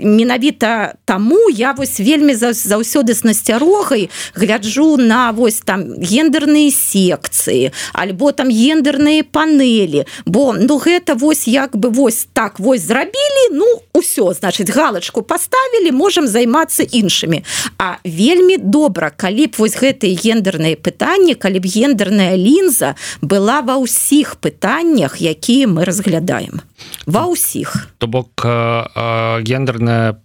менавіта 0.00 0.94
таму 1.04 1.50
я 1.50 1.72
вось 1.72 2.00
вельмі 2.00 2.34
заўсёды 2.34 3.14
з 3.14 3.24
насцярогай 3.24 4.10
гляджу 4.34 4.96
на 4.96 5.30
вось 5.32 5.60
там 5.64 5.98
гендерныя 5.98 6.70
секцыі 6.70 7.72
альбо 7.92 8.32
там 8.32 8.50
гендерныя 8.50 9.24
панелі 9.24 10.06
бо 10.26 10.54
ну 10.54 10.78
гэта 10.78 11.14
вось 11.14 11.46
як 11.48 11.76
бы 11.76 11.90
вось 11.90 12.26
так 12.32 12.45
так 12.46 12.60
вось 12.60 12.80
зрабілі 12.80 13.48
ну 13.52 13.66
ўсё 13.96 14.32
значит 14.36 14.68
галочку 14.70 15.22
поставілі 15.22 15.90
можем 15.96 16.28
займацца 16.28 16.84
іншымі. 16.84 17.42
А 17.78 17.96
вельмі 18.04 18.60
добра 18.60 19.10
калі 19.10 19.48
б 19.48 19.52
вось 19.56 19.76
гэтые 19.80 20.12
гендерныя 20.12 20.76
пытанні 20.76 21.34
калі 21.34 21.58
б 21.60 21.66
гендерная 21.66 22.36
лінза 22.36 22.94
была 23.24 23.64
ва 23.64 23.80
ўсіх 23.80 24.36
пытаннях 24.36 25.18
якія 25.20 25.66
мы 25.66 25.88
разглядаем. 25.88 26.60
Ва 27.06 27.26
ўсіх. 27.32 27.88
То 27.98 28.06
бок 28.06 28.44
гендерная 28.44 30.20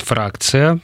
фракцыя 0.00 0.80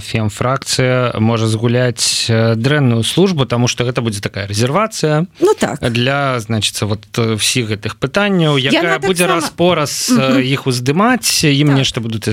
фем 0.00 0.30
фракцыя 0.30 1.18
можа 1.18 1.46
згуляць 1.50 2.30
дрэнную 2.30 3.02
службу 3.02 3.46
тому 3.46 3.68
что 3.68 3.84
гэта 3.84 4.00
будзе 4.02 4.20
такая 4.20 4.46
резервацыя 4.46 5.26
ну 5.40 5.54
так. 5.58 5.80
для 5.80 6.38
значится 6.40 6.86
вот 6.86 7.04
всіх 7.38 7.70
гэтых 7.70 7.96
пытанняў 7.96 8.56
якая 8.58 8.98
будзе 8.98 9.24
сама... 9.24 9.40
распораз 9.40 10.12
іх 10.38 10.66
уздымаць 10.66 11.44
ім 11.64 11.72
так. 11.72 11.80
нешта 11.80 12.04
будуць 12.04 12.28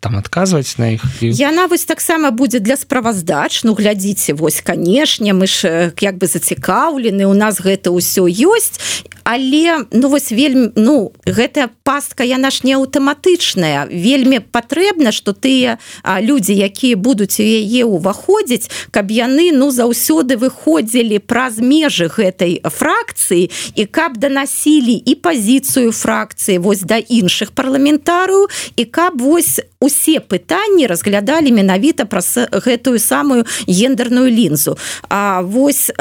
там 0.00 0.16
адказваць 0.16 0.78
на 0.78 0.94
іх 0.94 1.02
яна 1.20 1.66
вось 1.66 1.84
таксама 1.84 2.30
будзе 2.30 2.62
для 2.62 2.78
справаздач 2.78 3.66
ну 3.66 3.74
глядзіце 3.74 4.38
вось 4.38 4.62
канешне 4.62 5.34
мы 5.34 5.50
ж 5.50 5.90
як 5.98 6.16
бы 6.22 6.30
зацікаўлены 6.30 7.26
у 7.26 7.34
нас 7.34 7.58
гэта 7.58 7.90
ўсё 7.90 8.30
ёсць 8.30 8.78
але 9.26 9.84
ну 9.90 10.08
вось 10.08 10.30
вельмі 10.30 10.70
ну 10.76 11.10
гэтая 11.26 11.66
пастка 11.82 12.22
яна 12.22 12.54
ж 12.54 12.62
не 12.62 12.78
аўтаматычная. 12.78 13.90
Вельмі 13.90 14.38
патрэбна 14.38 15.10
что 15.10 15.34
тыя 15.34 15.82
людзі 16.06 16.54
якія 16.54 16.94
будуць 16.94 17.42
у 17.42 17.42
яе 17.42 17.82
ўваходзіць 17.82 18.70
каб 18.94 19.10
яны 19.10 19.50
ну 19.50 19.74
заўсёды 19.74 20.38
выходзілі 20.38 21.18
праз 21.18 21.58
межы 21.58 22.06
гэтай 22.06 22.62
фракцыі 22.62 23.50
і 23.74 23.82
каб 23.90 24.22
данасілі 24.22 24.94
і 24.94 25.18
пазіцыю 25.18 25.90
фракцыі 25.90 26.62
вось 26.62 26.86
да 26.86 27.02
іншых 27.02 27.50
парламентарыў 27.50 28.46
і 28.78 28.84
каб 28.86 29.18
вось 29.18 29.58
усе 29.80 30.20
пытанні 30.20 30.86
разглядалі 30.86 31.52
менавіта 31.52 32.04
праз 32.04 32.48
гэтую 32.50 32.98
самую 32.98 33.44
гендерную 33.68 34.30
лінзу. 34.30 34.76
А 35.08 35.40
вось 35.40 35.92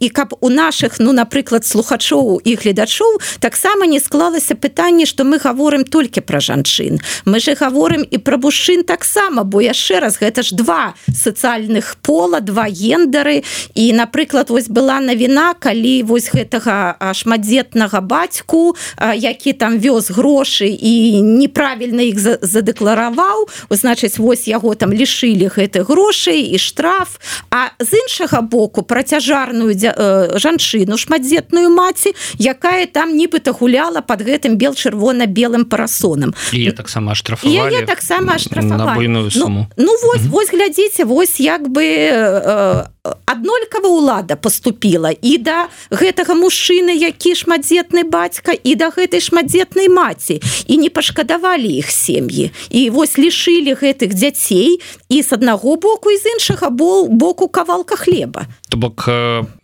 і 0.00 0.08
каб 0.08 0.34
у 0.40 0.50
наших 0.50 0.98
ну 0.98 1.12
напрыклад 1.12 1.66
слухачоў 1.66 2.40
і 2.44 2.54
гледачоў 2.54 3.20
таксама 3.38 3.86
не 3.86 4.00
склалася 4.00 4.54
пытанне 4.54 5.06
что 5.06 5.24
мы 5.24 5.38
гаворым 5.38 5.84
толькі 5.84 6.20
пра 6.20 6.40
жанчын. 6.40 6.98
Мы 7.24 7.40
же 7.40 7.54
гаворым 7.54 8.02
і 8.02 8.18
пра 8.18 8.36
мужчын 8.36 8.82
таксама 8.82 9.44
бо 9.44 9.62
яшчэ 9.62 10.00
раз 10.00 10.18
гэта 10.18 10.42
ж 10.42 10.54
два 10.54 10.94
сацыяльных 11.14 11.96
пола 12.02 12.40
два 12.40 12.66
гендеры 12.66 13.44
і 13.74 13.92
напрыклад 13.92 14.50
вось 14.50 14.68
была 14.68 14.98
навіна 15.00 15.54
калі 15.54 16.02
вось 16.02 16.30
гэтага 16.34 17.14
шматдзетнага 17.14 18.00
бацьку 18.00 18.74
які 19.14 19.52
там 19.52 19.78
вёз 19.78 20.10
грошы 20.10 20.66
і 20.66 21.22
неправільна 21.22 22.02
іх 22.02 22.18
за 22.18 22.47
задэклараваў 22.48 23.48
значыць 23.70 24.18
вось 24.18 24.48
яго 24.48 24.74
там 24.74 24.92
лішылі 24.92 25.52
гэты 25.52 25.84
грошай 25.84 26.40
і 26.40 26.58
штраф. 26.58 27.20
А 27.50 27.70
з 27.78 27.92
іншага 27.92 28.40
боку 28.40 28.82
працяжарную 28.82 29.74
дзя... 29.74 29.92
Э, 29.96 30.38
жанчыну 30.38 30.96
шматдзетную 30.96 31.70
маці 31.70 32.14
якая 32.38 32.86
там 32.86 33.16
нібыта 33.16 33.52
гуляла 33.52 34.00
под 34.00 34.22
гэтым 34.22 34.56
бел 34.56 34.74
чырвона-белым 34.74 35.64
парасонам 35.64 36.34
таксама 36.72 37.14
штрафавалі 37.14 37.84
таксама 37.86 38.38
штрафавалі 38.38 39.08
ну, 39.08 39.28
ну 39.76 39.92
вось 40.02 40.20
mm 40.20 40.26
-hmm. 40.26 40.30
вось 40.30 40.50
глядзіце 40.50 41.04
вось 41.04 41.40
як 41.40 41.68
бы 41.68 41.82
э, 41.82 42.84
аднолькава 43.02 43.88
ўлада 43.88 44.36
поступила 44.36 45.10
і 45.10 45.38
да 45.38 45.68
гэтага 45.90 46.34
мужчыны 46.34 46.94
які 46.94 47.34
шматдзетны 47.34 48.04
бацька 48.04 48.52
і 48.52 48.74
да 48.74 48.90
гэтай 48.90 49.20
шматдзетнай 49.20 49.88
маці. 49.88 50.40
І 50.66 50.78
не 50.78 50.90
пашкадавалі 50.90 51.68
іх 51.78 51.90
сем'і. 51.90 52.50
І 52.70 52.90
вось 52.90 53.18
лішылі 53.18 53.74
гэтых 53.78 54.14
дзяцей 54.14 54.80
і 55.08 55.22
з 55.22 55.32
аднаго 55.32 55.76
боку 55.76 56.10
і 56.10 56.18
з 56.18 56.26
іншага 56.38 56.70
бол 56.70 57.08
боку 57.08 57.48
кавалка 57.48 57.96
хлеба. 57.96 58.46
То 58.68 58.76
бок 58.76 59.08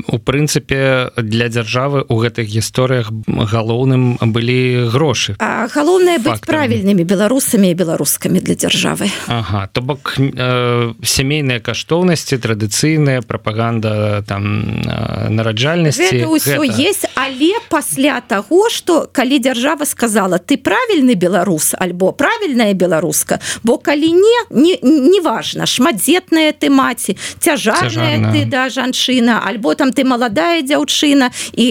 у 0.08 0.18
прынцыпе 0.18 1.10
для 1.16 1.48
дзяржавы 1.48 2.04
у 2.08 2.16
гэтых 2.20 2.46
гісторыях 2.46 3.10
галоўным 3.26 4.18
былі 4.20 4.88
грошы. 4.92 5.36
Галоўнае 5.40 6.18
быць 6.18 6.44
правільнымі 6.44 7.04
беларусамі 7.04 7.70
і 7.70 7.74
беларускамі 7.74 8.40
для 8.40 8.54
дзяржавы. 8.54 9.08
Ага 9.28 9.68
то 9.72 9.80
бок 9.80 10.14
э, 10.18 10.92
сямейныя 11.02 11.60
каштоўнасці 11.60 12.36
традыцыйныя 12.38 13.22
прапаганда 13.22 14.22
там 14.28 14.82
нараджальнасці 15.30 16.24
ўсё 16.28 16.60
гэта... 16.60 16.78
есть 16.78 17.06
але 17.14 17.56
пасля 17.70 18.20
таго 18.20 18.68
что 18.68 19.08
калі 19.12 19.38
дзяржава 19.38 19.84
сказала 19.84 20.38
ты 20.38 20.56
правільны 20.56 21.14
беларус 21.14 21.74
альбо 21.78 22.12
правільная 22.12 22.74
беларуска 22.74 23.40
бо 23.62 23.78
калі 23.78 24.12
не 24.12 24.38
не 24.50 24.78
неважно 24.82 25.66
шматдзетная 25.66 26.52
ты 26.52 26.70
маці 26.70 27.16
цяжарная. 27.40 28.32
ты 28.32 28.44
да 28.44 28.68
жанчына 28.68 29.40
альбо 29.46 29.74
там 29.74 29.92
ты 29.94 30.04
маладая 30.04 30.62
дзяўчына 30.62 31.30
і 31.54 31.66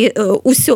ўсё 0.47 0.73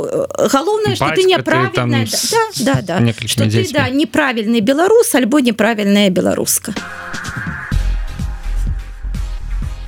галоўнае 0.52 0.96
что 0.96 1.12
ты 1.16 1.24
няправільная 1.24 2.06
да, 2.06 2.44
да, 2.60 3.00
да, 3.02 3.14
ты, 3.48 3.72
да, 3.74 3.90
неправільны 3.90 4.60
беларус 4.60 5.16
альбо 5.16 5.40
неправільная 5.40 6.10
беларуска 6.10 6.76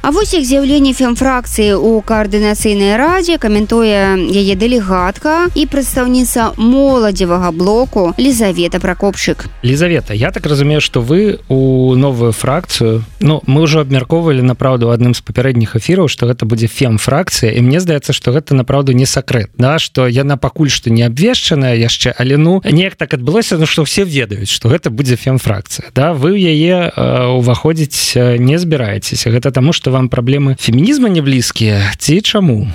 а 0.10 0.12
вось 0.12 0.34
іх 0.34 0.42
з'яўленне 0.42 0.90
фемфракцыі 0.98 1.78
ў 1.78 2.02
каардынацыйнай 2.02 2.98
радзе 2.98 3.38
каментуе 3.38 4.18
яе 4.18 4.56
дэлегатка 4.58 5.54
і 5.54 5.70
прадстаўніца 5.70 6.58
моладзевага 6.58 7.54
блоку 7.54 8.18
лізавета 8.18 8.82
пракопчык 8.82 9.46
лізавета 9.62 10.18
я 10.18 10.34
так 10.34 10.50
разумею 10.50 10.82
что 10.82 11.06
вы 11.06 11.38
у 11.46 11.94
новую 11.94 12.34
фракцыю 12.34 13.06
Ну 13.22 13.44
мы 13.46 13.70
ўжо 13.70 13.86
абмяркоўвалі 13.86 14.42
направду 14.42 14.90
адным 14.90 15.14
з 15.14 15.22
папярэдніх 15.22 15.78
эфіраў 15.78 16.10
что 16.10 16.26
гэта 16.26 16.50
будзе 16.50 16.66
фемфракцыя 16.66 17.54
і 17.54 17.62
мне 17.62 17.78
здаецца 17.78 18.10
что 18.10 18.34
гэта 18.34 18.58
направду 18.58 18.98
не 18.98 19.06
сакрэт 19.06 19.54
да 19.62 19.78
что 19.78 20.10
яна 20.10 20.42
пакуль 20.42 20.74
што 20.74 20.90
не 20.90 21.06
абвешчаная 21.06 21.78
яшчэ 21.78 22.18
але 22.18 22.42
ну 22.42 22.66
неяк 22.66 22.98
так 22.98 23.14
адбылося 23.14 23.62
ну 23.62 23.70
что 23.70 23.86
все 23.86 24.10
ведаюць 24.10 24.50
что 24.50 24.74
гэта 24.74 24.90
будзе 24.90 25.22
фемфракцыя 25.22 25.94
да. 25.94 26.18
Вы 26.18 26.40
яе 26.40 26.90
уваходзіць 26.98 28.16
не 28.40 28.58
збіраецеся. 28.58 29.30
Гэта 29.30 29.52
таму 29.52 29.70
что 29.74 29.92
вам 29.92 29.99
праблемы. 30.08 30.56
Фемінізма 30.60 31.10
не 31.10 31.22
блізкія 31.22 31.92
ці 31.98 32.22
чаму 32.22 32.72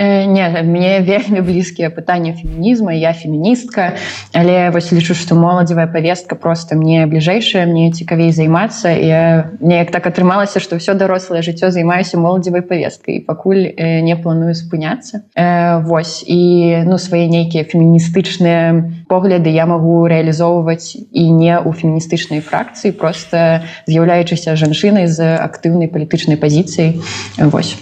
не 0.00 0.62
мне 0.64 1.04
вельмі 1.04 1.44
блізкія 1.44 1.92
пытанні 1.92 2.32
фемінізма 2.32 2.96
я 2.96 3.12
феміністка 3.12 4.00
але 4.32 4.70
вось 4.70 4.92
лічу 4.92 5.14
што 5.14 5.34
моладзевая 5.34 5.86
повестка 5.86 6.36
просто 6.36 6.74
мне 6.74 7.04
бліжэйшая 7.06 7.66
мне 7.66 7.92
цікавей 7.92 8.32
займацца. 8.32 8.88
Я 8.88 9.50
неяк 9.60 9.90
так 9.90 10.06
атрымалася 10.06 10.60
што 10.60 10.80
ўсё 10.80 10.94
дарослае 10.94 11.42
жыццё 11.44 11.70
займаюся 11.70 12.16
моладзевай 12.16 12.62
повесткай 12.62 13.20
пакуль 13.20 13.68
э, 13.76 14.00
не 14.00 14.16
планую 14.16 14.54
спыняцца. 14.54 15.28
Э, 15.36 15.82
Вось. 15.84 16.24
І 16.26 16.82
ну 16.86 16.98
свае 16.98 17.28
нейкія 17.28 17.64
феміністычныя 17.64 19.04
погляды 19.08 19.52
я 19.52 19.66
магу 19.66 20.06
рэалізоўваць 20.08 20.96
і 20.96 21.24
не 21.28 21.54
ў 21.58 21.68
феміністычнай 21.76 22.40
фракцыі 22.40 22.96
просто 22.96 23.60
з'яўляючыся 23.84 24.56
жанчынай 24.56 25.06
з 25.06 25.36
актыўнай 25.36 25.92
палітычнай 25.92 26.40
пазіцыяй. 26.40 27.00
Вось 27.36 27.76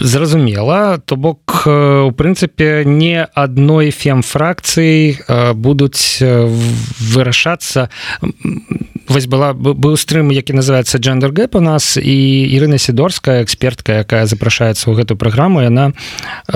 зразумела 0.00 0.98
то 0.98 1.16
бок 1.16 1.66
у 1.66 2.12
прынцыпе 2.12 2.84
не 2.84 3.24
адной 3.24 3.90
фемфракцыі 3.90 5.54
будуць 5.54 6.18
вырашацца. 6.20 7.88
Вось 9.08 9.26
была 9.26 9.52
быў 9.52 9.96
стрым 10.00 10.32
які 10.32 10.56
называется 10.56 10.98
джендер 10.98 11.32
гэп 11.32 11.56
у 11.56 11.60
нас 11.60 11.96
і 12.00 12.16
Ірына 12.56 12.78
сидорская 12.78 13.44
экспертка 13.44 14.00
якая 14.00 14.24
запрашаецца 14.26 14.90
ў 14.90 15.04
гэту 15.04 15.16
праграму 15.16 15.60
яна 15.60 15.92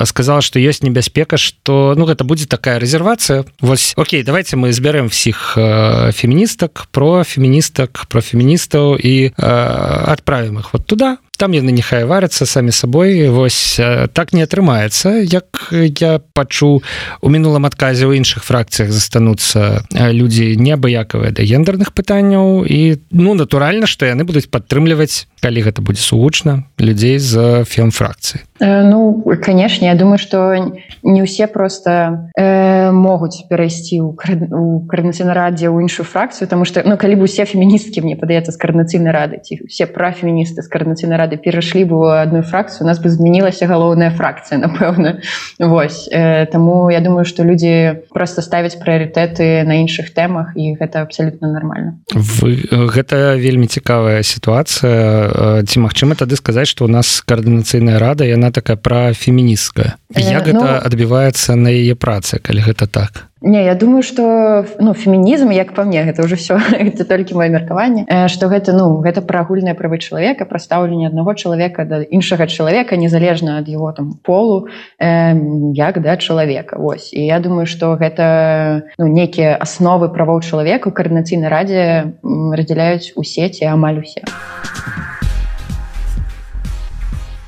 сказала 0.08 0.40
что 0.40 0.58
ёсць 0.58 0.82
небяспека 0.82 1.36
что 1.36 1.94
ну 1.96 2.08
гэта 2.08 2.24
будзе 2.24 2.46
такая 2.46 2.80
рэзервацыя. 2.80 3.44
Вось 3.60 3.92
Окей 3.96 4.22
давайте 4.24 4.56
мы 4.56 4.72
збярэм 4.72 5.08
всіх 5.12 5.54
феміністак 5.54 6.88
про 6.90 7.22
феміністак 7.24 8.08
про 8.08 8.20
феміністаў 8.20 8.96
і 8.96 9.32
адправім 9.36 10.58
их 10.58 10.72
вот 10.72 10.86
туда 10.86 11.18
там 11.38 11.54
яны 11.54 11.70
нехай 11.70 12.04
варацца 12.04 12.46
самі 12.46 12.74
сабой 12.74 13.30
вось 13.30 13.78
так 14.12 14.34
не 14.34 14.42
атрымаецца 14.42 15.22
як 15.22 15.70
я 15.70 16.18
пачу 16.34 16.82
у 17.22 17.28
мінулым 17.30 17.64
адказе 17.70 18.10
ў 18.10 18.18
іншых 18.18 18.42
фракцыях 18.42 18.90
застануцца 18.90 19.86
людзі 19.94 20.58
неабыякавыя 20.58 21.30
да 21.30 21.46
гендерных 21.46 21.94
пытанняў 21.94 22.66
і 22.66 22.98
ну 23.14 23.38
натуральна 23.38 23.86
што 23.86 24.10
яны 24.10 24.26
будуць 24.26 24.50
падтрымліваць 24.50 25.30
калі 25.40 25.62
гэта 25.62 25.82
будзе 25.82 26.02
сугучна 26.02 26.64
людзей 26.78 27.18
з 27.18 27.64
фемфракцыі 27.64 28.48
Э, 28.60 28.82
ну 28.82 29.22
конечно 29.42 29.84
я 29.84 29.94
думаю 29.94 30.18
что 30.18 30.72
не 31.02 31.22
усе 31.22 31.46
просто 31.46 32.30
э, 32.36 32.90
могуць 32.90 33.46
перайсці 33.48 34.00
у 34.00 34.12
коорднацыйна 34.14 35.32
радзе 35.32 35.70
ў 35.70 35.82
іншую 35.82 36.04
фракцыю 36.04 36.48
тому 36.48 36.64
что 36.64 36.82
ну 36.84 36.96
калі 36.98 37.14
бы 37.14 37.30
усе 37.30 37.44
феміністкі 37.44 38.02
мне 38.02 38.16
падаецца 38.16 38.50
з 38.50 38.58
коорднацыйнай 38.58 39.14
рады 39.14 39.38
ці 39.38 39.62
все 39.70 39.86
пра 39.86 40.10
феміністы 40.10 40.62
з 40.62 40.68
коорднацыйнай 40.68 41.18
рады 41.18 41.38
перайшлі 41.38 41.84
бы 41.84 42.18
одну 42.18 42.42
фракцыю 42.42 42.82
у 42.82 42.86
нас 42.90 42.98
бы 42.98 43.10
змянілася 43.10 43.70
галоўная 43.70 44.10
фракцыя 44.10 44.58
напэўна. 44.66 45.22
Вось 45.58 46.08
э, 46.10 46.46
тому 46.46 46.90
я 46.90 47.00
думаю 47.00 47.24
что 47.24 47.44
людзі 47.44 48.02
просто 48.10 48.42
ставяць 48.42 48.74
прыярытэты 48.74 49.62
на 49.62 49.78
іншых 49.78 50.10
тэмах 50.10 50.58
і 50.58 50.74
гэта 50.74 51.06
абсолютно 51.06 51.52
нормально 51.52 52.02
вы 52.10 52.66
гэта 52.90 53.38
вельмі 53.38 53.70
цікавая 53.70 54.22
сітуацыя 54.22 55.27
ці 55.62 55.76
магчыма 55.84 56.18
тады 56.18 56.36
сказаць 56.36 56.68
что 56.68 56.84
у 56.84 56.90
нас 56.90 57.22
коорднацыйная 57.22 57.98
рада 57.98 58.24
яна 58.24 58.48
яна 58.48 58.52
такая 58.52 58.76
пра 58.76 59.12
феміністкая 59.12 59.96
як 60.16 60.44
гэта 60.46 60.58
ну, 60.58 60.80
адбіваецца 60.80 61.56
на 61.56 61.68
яе 61.68 61.94
працы 61.94 62.38
калі 62.38 62.64
гэта 62.64 62.86
так 62.86 63.27
Не 63.40 63.64
я 63.64 63.74
думаю 63.74 64.02
что 64.02 64.64
ну 64.80 64.94
фемінізм 64.94 65.52
як 65.52 65.72
по 65.72 65.84
мне 65.84 66.02
гэта 66.02 66.24
уже 66.24 66.34
все 66.36 66.58
это 66.72 67.04
толькі 67.04 67.34
мое 67.34 67.48
меркаванне 67.48 68.28
что 68.28 68.48
гэта 68.48 68.72
ну 68.72 68.98
гэта 68.98 69.22
пра 69.22 69.40
агульныя 69.40 69.74
правы 69.74 69.98
чалавека 69.98 70.44
пра-стаўленне 70.44 71.06
аднаго 71.06 71.34
чалавека 71.34 71.84
да 71.84 72.02
іншага 72.02 72.46
чалавека 72.46 72.96
незалежна 72.96 73.58
ад 73.58 73.68
его 73.68 73.92
там 73.92 74.18
полу 74.24 74.66
э, 74.98 75.38
як 75.74 76.02
да 76.02 76.16
чалавека 76.16 76.78
Вось 76.78 77.12
і 77.12 77.24
я 77.24 77.38
думаю 77.38 77.66
что 77.66 77.94
гэта 77.94 78.90
ну, 78.98 79.06
нейкія 79.06 79.54
асновы 79.54 80.08
правоў 80.08 80.42
чалавека 80.42 80.88
у 80.88 80.92
коорднацыйнай 80.92 81.48
радзе 81.48 82.14
раздзяляюць 82.22 83.12
у 83.14 83.22
сеці 83.22 83.70
амаль 83.70 84.02
усе 84.02 84.22
а 84.26 85.27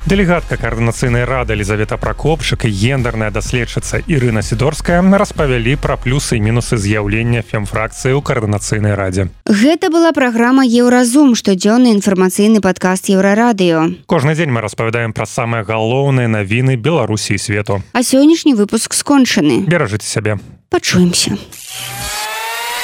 Дэлегатка 0.06 0.56
каардынацыйнай 0.56 1.24
рады 1.28 1.54
Лізавета 1.54 1.98
Пракопчык 2.00 2.64
і 2.64 2.72
гендерная 2.72 3.30
даследчыца 3.30 4.00
Ірына 4.08 4.40
Сідорская 4.40 5.04
распавялі 5.04 5.76
пра 5.76 6.00
плюсы 6.00 6.40
і 6.40 6.40
мінусы 6.40 6.80
з'яўлення 6.80 7.44
фемфракцыі 7.44 8.16
ў 8.16 8.24
каардынацыйнай 8.24 8.96
радзе. 8.96 9.28
Гэта 9.44 9.92
была 9.92 10.16
праграма 10.16 10.64
Еўразум, 10.64 11.36
штодзённы 11.36 11.92
інфармацыйны 12.00 12.64
падкаст 12.64 13.12
еўрарадыё. 13.12 14.08
Кожны 14.08 14.32
дзень 14.32 14.48
мы 14.48 14.64
распавядаем 14.64 15.12
пра 15.12 15.28
самыя 15.28 15.68
галоўныя 15.68 16.32
навіны 16.32 16.80
Беларусі 16.80 17.36
і 17.36 17.38
свету. 17.38 17.84
А 17.92 18.00
сённяшні 18.00 18.56
выпуск 18.56 18.96
скончаны. 18.96 19.68
Беражыце 19.68 20.08
сябе. 20.08 20.40
Пачуемся. 20.70 21.36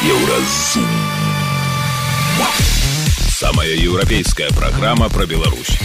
Еўразум. 0.05 0.85
Самая 3.33 3.73
еўрапейская 3.73 4.53
праграма 4.53 5.09
пра 5.09 5.25
Беларусь. 5.25 5.81